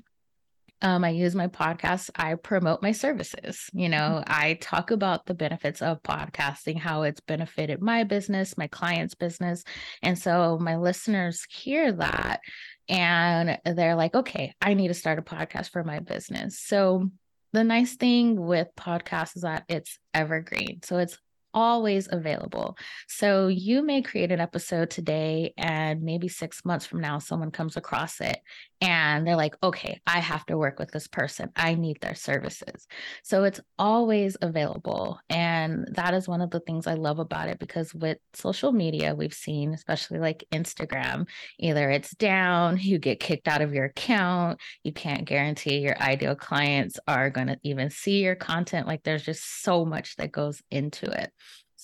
um, 0.84 1.02
I 1.02 1.08
use 1.08 1.34
my 1.34 1.48
podcast. 1.48 2.10
I 2.14 2.34
promote 2.34 2.82
my 2.82 2.92
services. 2.92 3.70
You 3.72 3.88
know, 3.88 4.22
mm-hmm. 4.22 4.32
I 4.32 4.58
talk 4.60 4.90
about 4.90 5.24
the 5.24 5.32
benefits 5.32 5.80
of 5.80 6.02
podcasting, 6.02 6.78
how 6.78 7.04
it's 7.04 7.20
benefited 7.20 7.80
my 7.80 8.04
business, 8.04 8.58
my 8.58 8.66
client's 8.66 9.14
business. 9.14 9.64
And 10.02 10.18
so 10.18 10.58
my 10.60 10.76
listeners 10.76 11.46
hear 11.50 11.90
that 11.92 12.40
and 12.86 13.58
they're 13.64 13.94
like, 13.94 14.14
okay, 14.14 14.52
I 14.60 14.74
need 14.74 14.88
to 14.88 14.94
start 14.94 15.18
a 15.18 15.22
podcast 15.22 15.70
for 15.70 15.82
my 15.82 16.00
business. 16.00 16.60
So 16.60 17.10
the 17.54 17.64
nice 17.64 17.96
thing 17.96 18.38
with 18.38 18.68
podcasts 18.76 19.36
is 19.36 19.42
that 19.42 19.64
it's 19.70 19.98
evergreen. 20.12 20.80
So 20.82 20.98
it's 20.98 21.16
always 21.54 22.08
available. 22.10 22.76
So 23.08 23.48
you 23.48 23.82
may 23.82 24.02
create 24.02 24.32
an 24.32 24.40
episode 24.40 24.90
today, 24.90 25.54
and 25.56 26.02
maybe 26.02 26.28
six 26.28 26.64
months 26.64 26.84
from 26.84 27.00
now, 27.00 27.18
someone 27.18 27.50
comes 27.50 27.76
across 27.76 28.20
it 28.20 28.38
and 28.84 29.26
they're 29.26 29.36
like, 29.36 29.56
okay, 29.62 30.00
I 30.06 30.20
have 30.20 30.44
to 30.46 30.58
work 30.58 30.78
with 30.78 30.90
this 30.90 31.08
person. 31.08 31.50
I 31.56 31.74
need 31.74 32.00
their 32.00 32.14
services. 32.14 32.86
So 33.22 33.44
it's 33.44 33.60
always 33.78 34.36
available. 34.42 35.18
And 35.30 35.88
that 35.92 36.12
is 36.12 36.28
one 36.28 36.42
of 36.42 36.50
the 36.50 36.60
things 36.60 36.86
I 36.86 36.92
love 36.94 37.18
about 37.18 37.48
it 37.48 37.58
because 37.58 37.94
with 37.94 38.18
social 38.34 38.72
media, 38.72 39.14
we've 39.14 39.32
seen, 39.32 39.72
especially 39.72 40.18
like 40.18 40.44
Instagram, 40.52 41.26
either 41.58 41.88
it's 41.88 42.14
down, 42.16 42.76
you 42.78 42.98
get 42.98 43.20
kicked 43.20 43.48
out 43.48 43.62
of 43.62 43.72
your 43.72 43.86
account, 43.86 44.60
you 44.82 44.92
can't 44.92 45.24
guarantee 45.24 45.78
your 45.78 45.96
ideal 46.02 46.34
clients 46.34 46.98
are 47.08 47.30
going 47.30 47.46
to 47.46 47.58
even 47.62 47.88
see 47.88 48.22
your 48.22 48.34
content. 48.34 48.86
Like 48.86 49.02
there's 49.02 49.24
just 49.24 49.62
so 49.62 49.86
much 49.86 50.16
that 50.16 50.30
goes 50.30 50.60
into 50.70 51.06
it. 51.06 51.32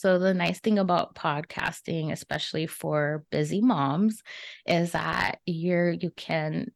So, 0.00 0.19
the 0.19 0.33
nice 0.33 0.61
thing 0.61 0.78
about 0.78 1.14
podcasting, 1.14 2.11
especially 2.11 2.66
for 2.66 3.23
busy 3.30 3.61
moms, 3.61 4.23
is 4.64 4.92
that 4.92 5.40
you're, 5.45 5.90
you 5.90 6.11
can 6.11 6.73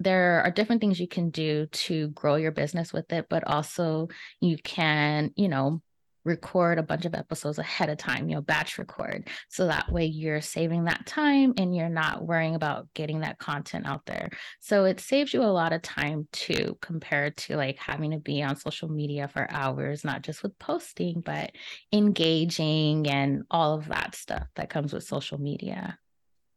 there 0.00 0.42
are 0.42 0.50
different 0.50 0.82
things 0.82 1.00
you 1.00 1.08
can 1.08 1.30
do 1.30 1.66
to 1.66 2.08
grow 2.08 2.36
your 2.36 2.52
business 2.52 2.92
with 2.92 3.10
it, 3.10 3.26
but 3.30 3.42
also 3.46 4.08
you 4.38 4.58
can, 4.58 5.32
you 5.34 5.48
know, 5.48 5.80
record 6.24 6.78
a 6.78 6.82
bunch 6.82 7.04
of 7.04 7.14
episodes 7.14 7.58
ahead 7.58 7.88
of 7.88 7.98
time, 7.98 8.28
you 8.28 8.34
know, 8.34 8.42
batch 8.42 8.78
record. 8.78 9.28
So 9.48 9.66
that 9.66 9.90
way 9.90 10.06
you're 10.06 10.40
saving 10.40 10.84
that 10.84 11.06
time 11.06 11.54
and 11.56 11.74
you're 11.74 11.88
not 11.88 12.26
worrying 12.26 12.54
about 12.54 12.88
getting 12.94 13.20
that 13.20 13.38
content 13.38 13.86
out 13.86 14.04
there. 14.06 14.30
So 14.60 14.84
it 14.84 15.00
saves 15.00 15.32
you 15.32 15.42
a 15.42 15.44
lot 15.44 15.72
of 15.72 15.82
time 15.82 16.28
too, 16.32 16.76
compared 16.80 17.36
to 17.38 17.56
like 17.56 17.78
having 17.78 18.10
to 18.12 18.18
be 18.18 18.42
on 18.42 18.56
social 18.56 18.88
media 18.88 19.28
for 19.28 19.46
hours, 19.50 20.04
not 20.04 20.22
just 20.22 20.42
with 20.42 20.58
posting, 20.58 21.20
but 21.20 21.52
engaging 21.92 23.06
and 23.08 23.42
all 23.50 23.74
of 23.74 23.88
that 23.88 24.14
stuff 24.14 24.46
that 24.56 24.70
comes 24.70 24.92
with 24.92 25.04
social 25.04 25.38
media. 25.38 25.98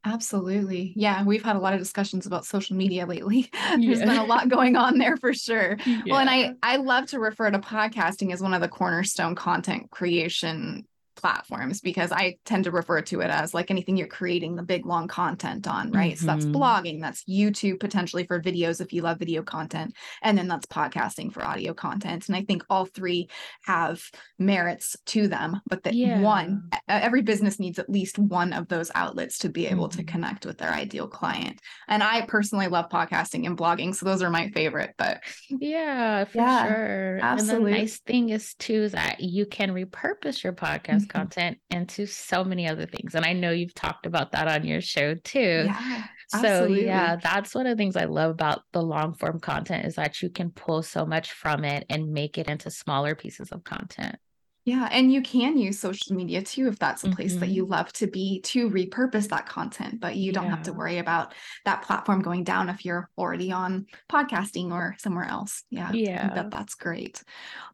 Absolutely. 0.04 0.94
Yeah, 0.96 1.24
we've 1.24 1.44
had 1.44 1.56
a 1.56 1.60
lot 1.60 1.74
of 1.74 1.80
discussions 1.80 2.26
about 2.26 2.46
social 2.46 2.76
media 2.76 3.06
lately. 3.06 3.50
There's 3.70 4.00
yeah. 4.00 4.06
been 4.06 4.18
a 4.18 4.24
lot 4.24 4.50
going 4.50 4.76
on 4.76 4.98
there 4.98 5.16
for 5.18 5.34
sure. 5.34 5.78
Yeah. 5.86 6.02
Well, 6.08 6.20
and 6.20 6.30
I 6.30 6.54
I 6.64 6.78
love 6.78 7.06
to 7.08 7.20
refer 7.20 7.52
to 7.52 7.60
podcasting 7.60 8.34
as 8.34 8.42
one 8.42 8.54
of 8.54 8.62
the 8.62 8.68
cornerstone 8.68 9.36
content 9.36 9.92
creation 9.92 10.88
platforms 11.22 11.82
because 11.82 12.12
I 12.12 12.38
tend 12.46 12.64
to 12.66 12.72
refer 12.72 13.02
to 13.04 13.22
it 13.22 13.30
as 13.30 13.54
like 13.54 13.72
anything 13.72 13.96
you're 13.96 14.08
creating 14.08 14.56
the 14.56 14.64
big 14.64 14.86
long 14.86 15.08
content 15.08 15.68
on, 15.68 15.92
right? 15.92 16.16
Mm-hmm. 16.16 16.20
So 16.20 16.26
that's 16.26 16.46
mm-hmm. 16.46 16.56
blogging, 16.56 17.02
that's 17.02 17.24
YouTube 17.26 17.80
potentially 17.80 18.26
for 18.26 18.42
videos 18.42 18.82
if 18.82 18.92
you 18.92 19.04
love 19.04 19.20
video 19.20 19.44
content, 19.44 19.96
and 20.22 20.38
then 20.38 20.48
that's 20.48 20.66
podcasting 20.66 21.32
for 21.32 21.44
audio 21.44 21.74
content. 21.74 22.28
And 22.28 22.36
I 22.36 22.44
think 22.44 22.64
all 22.70 22.86
three 22.86 23.30
have 23.66 24.02
merits 24.40 24.98
to 25.08 25.28
them, 25.28 25.62
but 25.68 25.84
that 25.84 25.94
yeah. 25.94 26.20
one, 26.20 26.70
every 26.88 27.22
business 27.22 27.60
needs 27.60 27.80
at 27.80 27.90
least 27.90 28.18
one 28.18 28.52
of 28.54 28.68
those 28.68 28.92
outlets 28.96 29.38
to 29.40 29.50
be 29.50 29.68
able 29.68 29.88
mm-hmm. 29.88 30.00
to 30.00 30.06
connect 30.06 30.46
with 30.46 30.58
their 30.58 30.72
ideal 30.72 31.08
client. 31.08 31.60
And 31.88 32.02
I 32.02 32.22
personally 32.26 32.68
love 32.68 32.90
podcasting 32.90 33.46
and 33.46 33.58
blogging, 33.58 33.94
so 33.94 34.06
those 34.06 34.24
are 34.24 34.30
my 34.30 34.50
favorite. 34.50 34.96
But 34.98 35.22
yeah, 35.50 36.26
for 36.26 36.38
yeah, 36.38 36.68
sure. 36.68 37.20
Absolutely. 37.22 37.72
And 37.72 37.76
the 37.76 37.80
nice 37.80 38.00
thing 38.00 38.30
is 38.30 38.56
too 38.56 38.84
is 38.84 38.94
that 38.94 39.20
you 39.20 39.46
can 39.46 39.72
repurpose 39.72 40.44
your 40.44 40.54
podcast 40.54 41.10
content 41.12 41.58
into 41.70 42.06
so 42.06 42.44
many 42.44 42.68
other 42.68 42.86
things. 42.86 43.16
And 43.16 43.26
I 43.26 43.34
know 43.34 43.52
you've 43.52 43.74
talked 43.74 44.06
about 44.06 44.32
that 44.32 44.48
on 44.48 44.66
your 44.66 44.82
show 44.82 45.16
too. 45.16 45.66
Yeah, 45.68 46.04
so 46.30 46.38
absolutely. 46.38 46.86
yeah, 46.86 47.18
that's 47.18 47.54
one 47.54 47.68
of 47.68 47.78
the 47.78 47.82
things 47.82 47.96
I 47.96 48.06
love 48.06 48.32
about 48.32 48.62
the 48.72 48.82
long 48.82 49.14
form 49.14 49.40
content 49.40 49.86
is 49.86 49.96
that 49.96 50.22
you 50.22 50.30
can 50.30 50.52
pull 50.52 50.82
so 50.82 51.06
much 51.06 51.34
from 51.34 51.66
it 51.66 51.86
and 51.90 52.12
make 52.12 52.38
it 52.38 52.48
into 52.48 52.72
smaller 52.72 53.16
pieces 53.16 53.52
of 53.52 53.64
content. 53.64 54.16
Yeah, 54.64 54.88
and 54.92 55.12
you 55.12 55.24
can 55.24 55.58
use 55.58 55.80
social 55.80 56.16
media 56.16 56.42
too 56.44 56.68
if 56.68 56.78
that's 56.78 57.04
a 57.04 57.10
place 57.10 57.32
mm-hmm. 57.32 57.40
that 57.40 57.50
you 57.50 57.66
love 57.66 57.92
to 57.94 58.06
be 58.06 58.42
to 58.42 58.70
repurpose 58.70 59.28
that 59.30 59.48
content, 59.48 60.00
but 60.00 60.16
you 60.16 60.32
don't 60.32 60.46
yeah. 60.46 60.52
have 60.52 60.64
to 60.64 60.74
worry 60.74 61.00
about 61.00 61.34
that 61.66 61.82
platform 61.82 62.22
going 62.22 62.44
down 62.44 62.70
if 62.70 62.86
you're 62.86 63.10
already 63.18 63.52
on 63.52 63.88
podcasting 64.12 64.72
or 64.72 64.96
somewhere 65.00 65.26
else. 65.26 65.64
Yeah. 65.72 65.92
Yeah. 65.92 66.34
That 66.36 66.52
that's 66.52 66.76
great. 66.76 67.24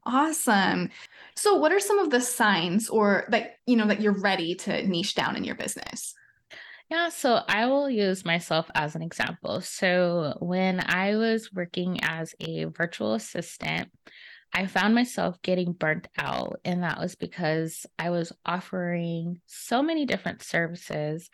Awesome. 0.05 0.89
So 1.35 1.55
what 1.55 1.73
are 1.73 1.79
some 1.81 1.99
of 1.99 2.09
the 2.09 2.21
signs 2.21 2.87
or 2.87 3.25
that 3.31 3.57
you 3.65 3.75
know 3.75 3.87
that 3.87 3.99
you're 3.99 4.19
ready 4.19 4.55
to 4.55 4.87
niche 4.87 5.13
down 5.13 5.35
in 5.35 5.43
your 5.43 5.55
business? 5.55 6.15
Yeah, 6.89 7.09
so 7.09 7.41
I 7.49 7.65
will 7.65 7.89
use 7.89 8.23
myself 8.23 8.71
as 8.73 8.95
an 8.95 9.01
example. 9.01 9.59
So 9.59 10.37
when 10.39 10.79
I 10.79 11.17
was 11.17 11.51
working 11.51 11.99
as 12.01 12.33
a 12.39 12.65
virtual 12.65 13.13
assistant, 13.13 13.91
I 14.53 14.65
found 14.65 14.95
myself 14.95 15.41
getting 15.41 15.73
burnt 15.73 16.07
out. 16.17 16.59
And 16.65 16.83
that 16.83 16.99
was 16.99 17.15
because 17.15 17.85
I 17.99 18.09
was 18.09 18.31
offering 18.45 19.41
so 19.45 19.81
many 19.81 20.05
different 20.05 20.41
services. 20.41 21.29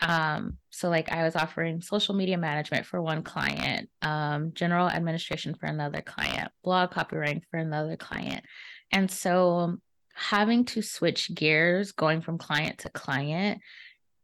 Um, 0.00 0.58
so, 0.70 0.88
like, 0.90 1.12
I 1.12 1.22
was 1.22 1.36
offering 1.36 1.80
social 1.80 2.14
media 2.14 2.36
management 2.36 2.84
for 2.84 3.00
one 3.00 3.22
client, 3.22 3.88
um, 4.02 4.52
general 4.52 4.88
administration 4.88 5.54
for 5.54 5.66
another 5.66 6.02
client, 6.02 6.50
blog 6.64 6.90
copywriting 6.90 7.42
for 7.50 7.58
another 7.58 7.96
client. 7.96 8.44
And 8.90 9.08
so, 9.08 9.76
having 10.14 10.64
to 10.64 10.82
switch 10.82 11.32
gears 11.32 11.92
going 11.92 12.22
from 12.22 12.38
client 12.38 12.78
to 12.78 12.88
client, 12.88 13.60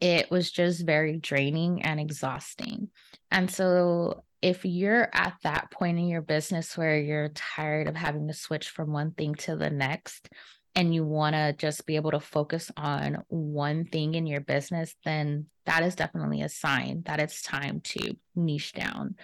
it 0.00 0.30
was 0.30 0.50
just 0.50 0.84
very 0.84 1.18
draining 1.18 1.82
and 1.82 2.00
exhausting. 2.00 2.88
And 3.30 3.50
so, 3.50 4.24
if 4.42 4.64
you're 4.64 5.08
at 5.12 5.34
that 5.42 5.70
point 5.70 5.98
in 5.98 6.08
your 6.08 6.22
business 6.22 6.76
where 6.76 6.98
you're 6.98 7.28
tired 7.34 7.88
of 7.88 7.94
having 7.94 8.26
to 8.28 8.34
switch 8.34 8.70
from 8.70 8.90
one 8.90 9.10
thing 9.12 9.34
to 9.34 9.54
the 9.54 9.68
next 9.68 10.30
and 10.74 10.94
you 10.94 11.04
want 11.04 11.34
to 11.34 11.52
just 11.52 11.84
be 11.84 11.96
able 11.96 12.12
to 12.12 12.20
focus 12.20 12.70
on 12.76 13.22
one 13.28 13.84
thing 13.84 14.14
in 14.14 14.26
your 14.26 14.40
business, 14.40 14.94
then 15.04 15.46
that 15.66 15.82
is 15.82 15.94
definitely 15.94 16.40
a 16.40 16.48
sign 16.48 17.02
that 17.04 17.20
it's 17.20 17.42
time 17.42 17.80
to 17.80 18.16
niche 18.34 18.72
down. 18.72 19.16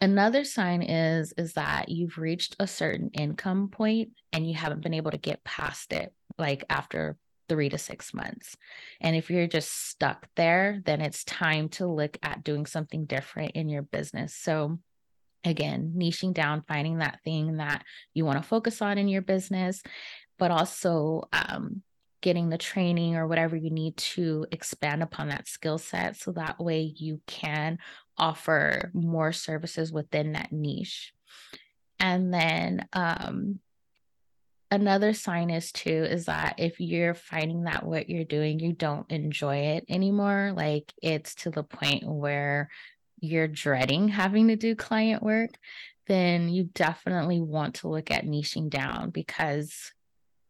Another 0.00 0.44
sign 0.44 0.82
is 0.82 1.32
is 1.36 1.54
that 1.54 1.88
you've 1.88 2.18
reached 2.18 2.54
a 2.60 2.66
certain 2.66 3.10
income 3.14 3.68
point 3.68 4.10
and 4.32 4.48
you 4.48 4.54
haven't 4.54 4.82
been 4.82 4.94
able 4.94 5.10
to 5.10 5.16
get 5.16 5.42
past 5.42 5.92
it 5.92 6.12
like 6.38 6.64
after 6.68 7.16
three 7.48 7.68
to 7.68 7.78
six 7.78 8.12
months. 8.12 8.56
And 9.00 9.16
if 9.16 9.30
you're 9.30 9.46
just 9.46 9.88
stuck 9.88 10.28
there, 10.36 10.82
then 10.84 11.00
it's 11.00 11.24
time 11.24 11.68
to 11.70 11.86
look 11.86 12.18
at 12.22 12.44
doing 12.44 12.66
something 12.66 13.04
different 13.04 13.52
in 13.52 13.68
your 13.68 13.82
business. 13.82 14.34
So, 14.34 14.78
again, 15.44 15.94
niching 15.96 16.34
down, 16.34 16.64
finding 16.66 16.98
that 16.98 17.20
thing 17.24 17.58
that 17.58 17.84
you 18.14 18.24
want 18.24 18.38
to 18.38 18.48
focus 18.48 18.82
on 18.82 18.98
in 18.98 19.08
your 19.08 19.22
business, 19.22 19.82
but 20.38 20.50
also 20.50 21.28
um, 21.32 21.82
getting 22.20 22.48
the 22.48 22.58
training 22.58 23.14
or 23.16 23.26
whatever 23.26 23.54
you 23.54 23.70
need 23.70 23.96
to 23.96 24.46
expand 24.50 25.02
upon 25.02 25.28
that 25.28 25.46
skill 25.46 25.78
set. 25.78 26.16
So 26.16 26.32
that 26.32 26.58
way 26.58 26.80
you 26.96 27.20
can 27.26 27.78
offer 28.18 28.90
more 28.94 29.32
services 29.32 29.92
within 29.92 30.32
that 30.32 30.52
niche. 30.52 31.12
And 32.00 32.32
then 32.32 32.88
um, 32.92 33.60
another 34.70 35.12
sign 35.12 35.50
is 35.50 35.70
too 35.70 36.06
is 36.10 36.26
that 36.26 36.54
if 36.58 36.80
you're 36.80 37.14
finding 37.14 37.64
that 37.64 37.84
what 37.84 38.10
you're 38.10 38.24
doing 38.24 38.58
you 38.58 38.72
don't 38.72 39.10
enjoy 39.10 39.56
it 39.56 39.84
anymore 39.88 40.52
like 40.56 40.92
it's 41.02 41.36
to 41.36 41.50
the 41.50 41.62
point 41.62 42.02
where 42.04 42.68
you're 43.20 43.48
dreading 43.48 44.08
having 44.08 44.48
to 44.48 44.56
do 44.56 44.74
client 44.74 45.22
work, 45.22 45.50
then 46.06 46.48
you 46.48 46.64
definitely 46.74 47.40
want 47.40 47.76
to 47.76 47.88
look 47.88 48.10
at 48.10 48.26
niching 48.26 48.70
down 48.70 49.10
because 49.10 49.92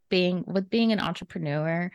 being 0.09 0.45
with 0.47 0.71
being 0.71 0.93
an 0.93 1.01
entrepreneur, 1.01 1.91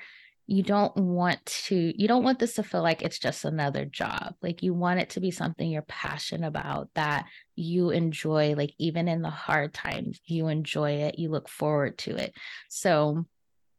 you 0.52 0.64
don't 0.64 0.98
want 0.98 1.44
to 1.46 1.94
you 1.98 2.10
don't 2.10 2.26
want 2.26 2.38
this 2.38 2.56
to 2.56 2.64
feel 2.64 2.82
like 2.82 3.02
it's 3.02 3.20
just 3.20 3.46
another 3.46 3.86
job 3.86 4.36
like 4.42 4.62
you 4.62 4.74
want 4.74 5.00
it 5.00 5.10
to 5.10 5.22
be 5.22 5.32
something 5.32 5.70
you're 5.70 5.82
passionate 5.84 6.46
about 6.46 6.90
that 6.94 7.26
you 7.56 7.90
enjoy 7.90 8.54
like 8.54 8.74
even 8.78 9.08
in 9.08 9.22
the 9.22 9.30
hard 9.30 9.74
times 9.74 10.20
you 10.26 10.50
enjoy 10.50 10.92
it 10.92 11.18
you 11.18 11.30
look 11.30 11.48
forward 11.48 11.98
to 11.98 12.14
it 12.18 12.34
so 12.68 13.26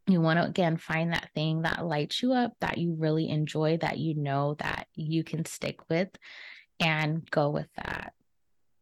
you 0.09 0.19
want 0.19 0.39
to 0.39 0.47
again 0.47 0.79
find 0.79 1.13
that 1.13 1.29
thing 1.35 1.61
that 1.61 1.85
lights 1.85 2.23
you 2.23 2.33
up 2.33 2.55
that 2.61 2.79
you 2.79 2.95
really 2.99 3.29
enjoy 3.29 3.77
that 3.77 3.99
you 3.99 4.15
know 4.15 4.55
that 4.55 4.87
you 4.95 5.23
can 5.23 5.45
stick 5.45 5.79
with 5.91 6.09
and 6.81 7.31
go 7.31 7.51
with 7.51 7.69
that 7.77 8.15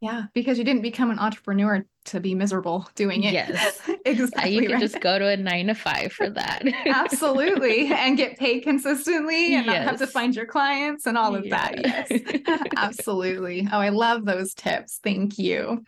yeah, 0.01 0.25
because 0.33 0.57
you 0.57 0.65
didn't 0.65 0.81
become 0.81 1.11
an 1.11 1.19
entrepreneur 1.19 1.85
to 2.07 2.21
be 2.21 2.35
miserable 2.35 2.89
doing 2.95 3.23
it. 3.23 3.35
Yes. 3.35 3.83
exactly. 4.05 4.55
you 4.55 4.63
can 4.63 4.73
right. 4.73 4.81
just 4.81 5.01
go 5.01 5.19
to 5.19 5.27
a 5.27 5.37
nine 5.37 5.67
to 5.67 5.75
five 5.75 6.13
for 6.13 6.31
that. 6.31 6.63
Absolutely. 6.87 7.87
And 7.87 8.17
get 8.17 8.39
paid 8.39 8.61
consistently 8.61 9.55
and 9.55 9.67
yes. 9.67 9.67
not 9.67 9.77
have 9.77 9.99
to 9.99 10.07
find 10.07 10.35
your 10.35 10.47
clients 10.47 11.07
and 11.07 11.19
all 11.19 11.35
of 11.35 11.47
yeah. 11.47 11.71
that. 11.73 12.11
Yes. 12.11 12.63
Absolutely. 12.77 13.69
Oh, 13.73 13.79
I 13.79 13.91
love 13.91 14.25
those 14.25 14.55
tips. 14.55 15.01
Thank 15.03 15.39
you. 15.39 15.85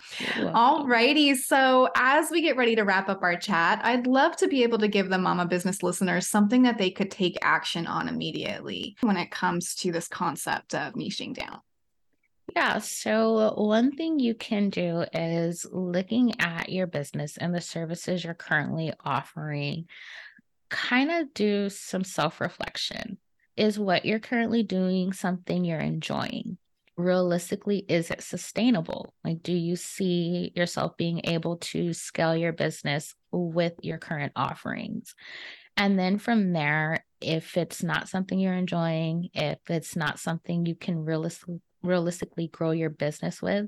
All 0.55 0.87
righty. 0.87 1.35
So, 1.35 1.89
as 1.97 2.31
we 2.31 2.43
get 2.43 2.57
ready 2.57 2.77
to 2.77 2.83
wrap 2.83 3.09
up 3.09 3.23
our 3.23 3.37
chat, 3.37 3.81
I'd 3.83 4.07
love 4.07 4.37
to 4.37 4.49
be 4.49 4.63
able 4.63 4.79
to 4.79 4.89
give 4.89 5.09
the 5.09 5.19
mama 5.19 5.47
business 5.47 5.83
listeners 5.83 6.29
something 6.29 6.63
that 6.63 6.79
they 6.79 6.91
could 6.91 7.11
take 7.11 7.37
action 7.43 7.87
on 7.87 8.09
immediately 8.09 8.97
when 9.01 9.17
it 9.17 9.31
comes 9.31 9.75
to 9.77 9.93
this 9.93 10.09
concept 10.09 10.75
of 10.75 10.95
niching 10.95 11.35
down. 11.35 11.61
Yeah. 12.55 12.79
So, 12.79 13.55
one 13.55 13.93
thing 13.93 14.19
you 14.19 14.35
can 14.35 14.69
do 14.69 15.05
is 15.15 15.67
looking 15.71 16.39
at 16.39 16.69
your 16.69 16.87
business 16.87 17.39
and 17.39 17.55
the 17.55 17.63
services 17.63 18.25
you're 18.25 18.35
currently 18.35 18.93
offering, 19.03 19.87
kind 20.69 21.11
of 21.11 21.33
do 21.33 21.71
some 21.71 22.05
self 22.05 22.41
reflection. 22.41 23.19
Is 23.57 23.79
what 23.79 24.05
you're 24.05 24.19
currently 24.19 24.63
doing 24.63 25.13
something 25.13 25.65
you're 25.65 25.79
enjoying? 25.79 26.59
Realistically, 26.97 27.87
is 27.89 28.11
it 28.11 28.23
sustainable? 28.23 29.15
Like, 29.25 29.43
do 29.43 29.53
you 29.53 29.77
see 29.77 30.53
yourself 30.55 30.97
being 30.99 31.23
able 31.25 31.57
to 31.59 31.95
scale 31.95 32.37
your 32.37 32.53
business 32.53 33.15
with 33.31 33.75
your 33.83 33.99
current 33.99 34.33
offerings? 34.37 35.15
And 35.77 35.99
then 35.99 36.19
from 36.19 36.53
there, 36.53 37.05
if 37.21 37.57
it's 37.57 37.83
not 37.83 38.09
something 38.11 38.39
you're 38.39 38.53
enjoying, 38.53 39.31
if 39.33 39.59
it's 39.69 39.97
not 39.97 40.19
something 40.19 40.67
you 40.67 40.75
can 40.75 41.05
realistically 41.05 41.63
realistically 41.83 42.49
grow 42.49 42.71
your 42.71 42.91
business 42.91 43.43
with, 43.43 43.67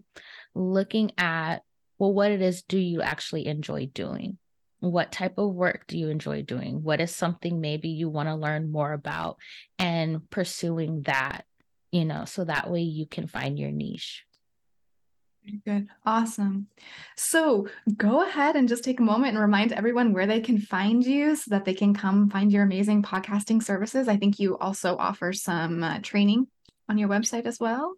looking 0.55 1.13
at, 1.19 1.63
well, 1.99 2.13
what 2.13 2.31
it 2.31 2.43
is 2.43 2.63
do 2.63 2.79
you 2.79 3.03
actually 3.03 3.47
enjoy 3.47 3.87
doing? 3.87 4.39
What 4.81 5.13
type 5.13 5.39
of 5.39 5.55
work 5.55 5.87
do 5.87 5.99
you 5.99 6.09
enjoy 6.09 6.43
doing? 6.43 6.83
What 6.83 7.01
is 7.01 7.15
something 7.15 7.61
maybe 7.61 7.89
you 7.89 8.09
want 8.09 8.29
to 8.29 8.35
learn 8.35 8.71
more 8.71 8.93
about 8.93 9.39
and 9.79 10.29
pursuing 10.31 11.03
that, 11.03 11.45
you 11.91 12.05
know, 12.05 12.25
so 12.27 12.45
that 12.45 12.71
way 12.71 12.81
you 12.81 13.07
can 13.07 13.27
find 13.27 13.59
your 13.59 13.71
niche. 13.71 14.25
Good. 15.67 15.89
Awesome. 16.07 16.69
So 17.17 17.69
go 17.97 18.27
ahead 18.27 18.57
and 18.57 18.67
just 18.67 18.83
take 18.83 18.99
a 18.99 19.03
moment 19.03 19.35
and 19.35 19.39
remind 19.39 19.73
everyone 19.73 20.15
where 20.15 20.27
they 20.27 20.41
can 20.41 20.59
find 20.59 21.05
you 21.05 21.37
so 21.37 21.51
that 21.51 21.67
they 21.67 21.75
can 21.75 21.93
come 21.93 22.31
find 22.31 22.51
your 22.51 22.63
amazing 22.63 23.03
podcasting 23.03 23.63
services. 23.63 24.09
I 24.09 24.17
think 24.17 24.39
you 24.39 24.57
also 24.57 24.97
offer 24.97 25.35
some 25.35 25.83
uh, 25.83 25.99
training 26.03 26.47
on 26.89 26.99
your 26.99 27.09
website 27.09 27.47
as 27.47 27.61
well? 27.61 27.95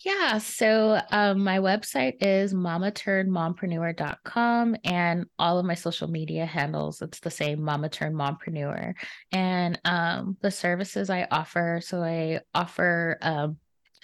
Yeah. 0.00 0.38
So 0.38 1.00
um, 1.10 1.42
my 1.42 1.58
website 1.58 2.16
is 2.20 2.52
mamaturnmompreneur.com 2.52 4.76
and 4.84 5.24
all 5.38 5.58
of 5.58 5.64
my 5.64 5.74
social 5.74 6.08
media 6.08 6.44
handles, 6.44 7.00
it's 7.00 7.20
the 7.20 7.30
same 7.30 7.62
mama 7.62 7.88
turn 7.88 8.12
mompreneur. 8.12 8.92
And 9.32 9.80
um, 9.86 10.36
the 10.42 10.50
services 10.50 11.08
I 11.08 11.26
offer, 11.30 11.80
so 11.82 12.02
I 12.02 12.40
offer 12.54 13.16
um, 13.22 13.56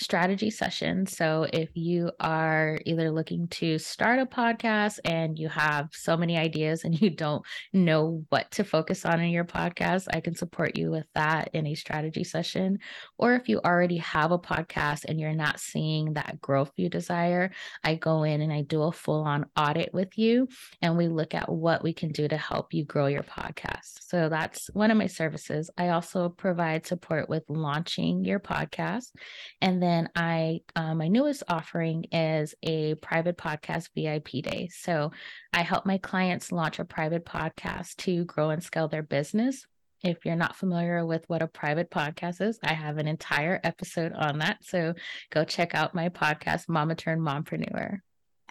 strategy 0.02 0.50
session. 0.50 1.06
So 1.06 1.46
if 1.52 1.70
you 1.74 2.10
are 2.20 2.78
either 2.84 3.10
looking 3.10 3.48
to 3.48 3.78
start 3.78 4.18
a 4.18 4.26
podcast 4.26 4.98
and 5.04 5.38
you 5.38 5.48
have 5.48 5.88
so 5.92 6.16
many 6.16 6.36
ideas 6.36 6.84
and 6.84 7.00
you 7.00 7.10
don't 7.10 7.44
know 7.72 8.24
what 8.28 8.50
to 8.52 8.64
focus 8.64 9.06
on 9.06 9.20
in 9.20 9.30
your 9.30 9.44
podcast, 9.44 10.08
I 10.12 10.20
can 10.20 10.34
support 10.34 10.76
you 10.76 10.90
with 10.90 11.06
that 11.14 11.50
in 11.52 11.66
a 11.66 11.74
strategy 11.74 12.24
session. 12.24 12.78
Or 13.16 13.34
if 13.34 13.48
you 13.48 13.60
already 13.64 13.98
have 13.98 14.32
a 14.32 14.38
podcast 14.38 15.04
and 15.04 15.20
you're 15.20 15.32
not 15.32 15.60
seeing 15.60 16.14
that 16.14 16.40
growth 16.40 16.72
you 16.76 16.88
desire, 16.88 17.52
I 17.84 17.94
go 17.94 18.24
in 18.24 18.40
and 18.40 18.52
I 18.52 18.62
do 18.62 18.82
a 18.82 18.92
full 18.92 19.22
on 19.22 19.46
audit 19.56 19.94
with 19.94 20.18
you 20.18 20.48
and 20.82 20.96
we 20.96 21.08
look 21.08 21.34
at 21.34 21.48
what 21.48 21.84
we 21.84 21.92
can 21.92 22.10
do 22.10 22.26
to 22.26 22.36
help 22.36 22.74
you 22.74 22.84
grow 22.84 23.06
your 23.06 23.22
podcast. 23.22 24.00
So 24.00 24.28
that's 24.28 24.68
one 24.74 24.90
of 24.90 24.98
my 24.98 25.06
services. 25.06 25.70
I 25.78 25.90
also 25.90 26.28
provide 26.28 26.86
support 26.86 27.28
with 27.28 27.44
launching 27.48 28.24
your 28.24 28.40
podcast 28.40 29.12
and 29.60 29.80
then 29.80 29.91
then 29.92 30.09
I, 30.16 30.61
uh, 30.74 30.94
my 30.94 31.09
newest 31.09 31.42
offering 31.48 32.05
is 32.11 32.55
a 32.62 32.94
private 32.96 33.37
podcast 33.37 33.90
VIP 33.94 34.42
day. 34.42 34.70
So 34.72 35.12
I 35.52 35.62
help 35.62 35.87
my 35.87 35.98
clients 35.98 36.50
launch 36.50 36.78
a 36.78 36.85
private 36.85 37.26
podcast 37.26 37.96
to 37.98 38.24
grow 38.24 38.50
and 38.50 38.62
scale 38.62 38.88
their 38.88 39.02
business. 39.02 39.66
If 40.02 40.24
you're 40.24 40.35
not 40.35 40.57
familiar 40.57 41.07
with 41.07 41.24
what 41.28 41.42
a 41.42 41.46
private 41.46 41.90
podcast 41.90 42.40
is, 42.40 42.59
I 42.64 42.72
have 42.72 42.98
an 42.98 43.07
entire 43.07 43.61
episode 43.62 44.12
on 44.12 44.38
that. 44.38 44.64
So 44.64 44.94
go 45.31 45.44
check 45.44 45.74
out 45.74 45.94
my 45.94 46.09
podcast, 46.09 46.68
Mama 46.68 46.96
Turn 46.96 47.20
Mompreneur. 47.20 47.98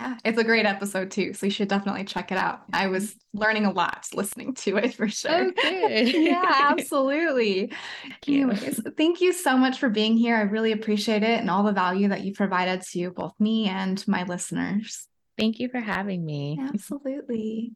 Yeah, 0.01 0.17
it's 0.25 0.37
a 0.37 0.43
great 0.43 0.65
episode 0.65 1.11
too. 1.11 1.33
So 1.33 1.45
you 1.45 1.51
should 1.51 1.67
definitely 1.67 2.03
check 2.03 2.31
it 2.31 2.37
out. 2.37 2.63
I 2.73 2.87
was 2.87 3.11
mm-hmm. 3.11 3.39
learning 3.39 3.65
a 3.65 3.71
lot 3.71 4.07
listening 4.13 4.53
to 4.55 4.77
it 4.77 4.95
for 4.95 5.07
sure. 5.07 5.31
Oh, 5.31 5.51
good. 5.51 6.07
yeah, 6.13 6.43
absolutely. 6.71 7.71
Thank 8.03 8.27
Anyways, 8.27 8.81
thank 8.97 9.21
you 9.21 9.33
so 9.33 9.57
much 9.57 9.79
for 9.79 9.89
being 9.89 10.17
here. 10.17 10.35
I 10.35 10.41
really 10.41 10.71
appreciate 10.71 11.23
it 11.23 11.39
and 11.39 11.49
all 11.49 11.63
the 11.63 11.71
value 11.71 12.07
that 12.09 12.21
you 12.21 12.33
provided 12.33 12.81
to 12.91 13.11
both 13.11 13.33
me 13.39 13.67
and 13.69 14.03
my 14.07 14.23
listeners. 14.23 15.07
Thank 15.37 15.59
you 15.59 15.69
for 15.69 15.79
having 15.79 16.25
me. 16.25 16.59
Absolutely. 16.61 17.73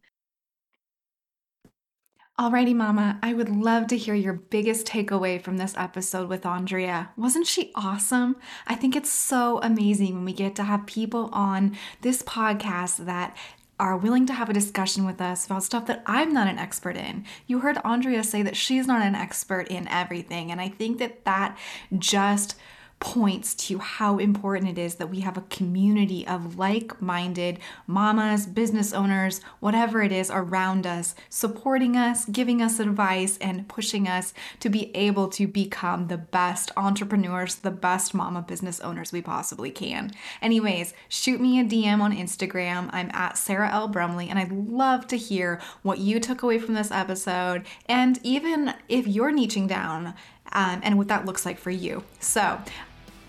Alrighty, 2.38 2.76
Mama, 2.76 3.18
I 3.24 3.32
would 3.32 3.48
love 3.48 3.88
to 3.88 3.98
hear 3.98 4.14
your 4.14 4.34
biggest 4.34 4.86
takeaway 4.86 5.42
from 5.42 5.56
this 5.56 5.74
episode 5.78 6.28
with 6.28 6.42
Andria. 6.42 7.08
Wasn't 7.16 7.48
she 7.48 7.72
awesome? 7.76 8.36
I 8.68 8.76
think 8.76 8.94
it's 8.94 9.10
so 9.10 9.62
amazing 9.64 10.16
when 10.16 10.26
we 10.26 10.34
get 10.34 10.54
to 10.58 10.64
have 10.64 10.86
people 10.86 11.30
on 11.32 11.78
this 12.02 12.22
podcast 12.22 13.06
that 13.06 13.38
are 13.80 13.96
willing 13.96 14.26
to 14.26 14.34
have 14.34 14.50
a 14.50 14.54
discussion 14.54 15.06
with 15.06 15.22
us 15.22 15.46
about 15.46 15.64
stuff 15.64 15.86
that 15.86 16.04
I'm 16.06 16.34
not 16.34 16.50
an 16.50 16.60
expert 16.60 16.98
in. 16.98 17.24
You 17.48 17.60
heard 17.60 17.78
Andria 17.78 18.26
say 18.26 18.42
that 18.42 18.58
she's 18.58 18.86
not 18.86 19.02
an 19.02 19.16
expert 19.16 19.70
in 19.70 19.88
everything, 19.88 20.52
and 20.52 20.60
I 20.60 20.68
think 20.68 20.98
that 20.98 21.24
that 21.24 21.58
just 21.98 22.58
points 23.00 23.54
to 23.54 23.78
how 23.78 24.18
important 24.18 24.70
it 24.70 24.82
is 24.82 24.96
that 24.96 25.10
we 25.10 25.20
have 25.20 25.38
a 25.38 25.42
community 25.42 26.26
of 26.26 26.58
like 26.58 27.02
minded 27.02 27.60
mamas, 27.88 28.46
business 28.46 28.94
owners, 28.94 29.42
whatever 29.60 30.02
it 30.02 30.12
is 30.12 30.32
around 30.32 30.88
us, 30.88 31.14
supporting 31.30 31.98
us, 31.98 32.26
giving 32.26 32.62
us 32.62 32.80
advice, 32.80 33.38
and 33.40 33.68
pushing 33.68 34.08
us 34.08 34.34
to 34.60 34.70
be 34.70 34.96
able 34.96 35.28
to 35.28 35.46
become 35.48 36.08
the 36.08 36.18
best 36.18 36.72
entrepreneurs, 36.78 37.56
the 37.56 37.72
best 37.72 38.14
mama 38.14 38.42
business 38.42 38.80
owners 38.80 39.12
we 39.12 39.22
possibly 39.22 39.70
can. 39.70 40.12
Anyways, 40.42 40.94
shoot 41.10 41.42
me 41.42 41.60
a 41.60 41.64
DM 41.64 42.00
on 42.00 42.16
Instagram. 42.16 42.90
I'm 42.94 43.12
at 43.14 43.38
Sarah 43.38 43.72
L. 43.72 43.88
Brumley, 43.88 44.30
and 44.30 44.40
I'd 44.40 44.52
love 44.52 45.06
to 45.08 45.18
hear 45.18 45.62
what 45.84 46.00
you 46.00 46.20
took 46.20 46.44
away 46.44 46.60
from 46.60 46.76
this 46.76 46.92
episode. 46.92 47.66
And 47.88 48.20
even 48.24 48.74
if 48.88 49.06
you're 49.06 49.34
niching 49.34 49.68
down, 49.68 50.14
um, 50.56 50.80
and 50.84 50.98
what 50.98 51.10
that 51.10 51.26
looks 51.26 51.46
like 51.46 51.60
for 51.60 51.70
you. 51.70 52.04
So, 52.20 52.60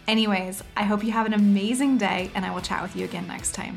anyways, 0.09 0.63
I 0.77 0.85
hope 0.85 1.05
you 1.05 1.13
have 1.13 1.27
an 1.27 1.35
amazing 1.35 1.99
day, 1.99 2.31
and 2.35 2.47
I 2.47 2.55
will 2.55 2.63
chat 2.63 2.81
with 2.83 2.97
you 2.97 3.05
again 3.05 3.27
next 3.27 3.53
time. 3.53 3.77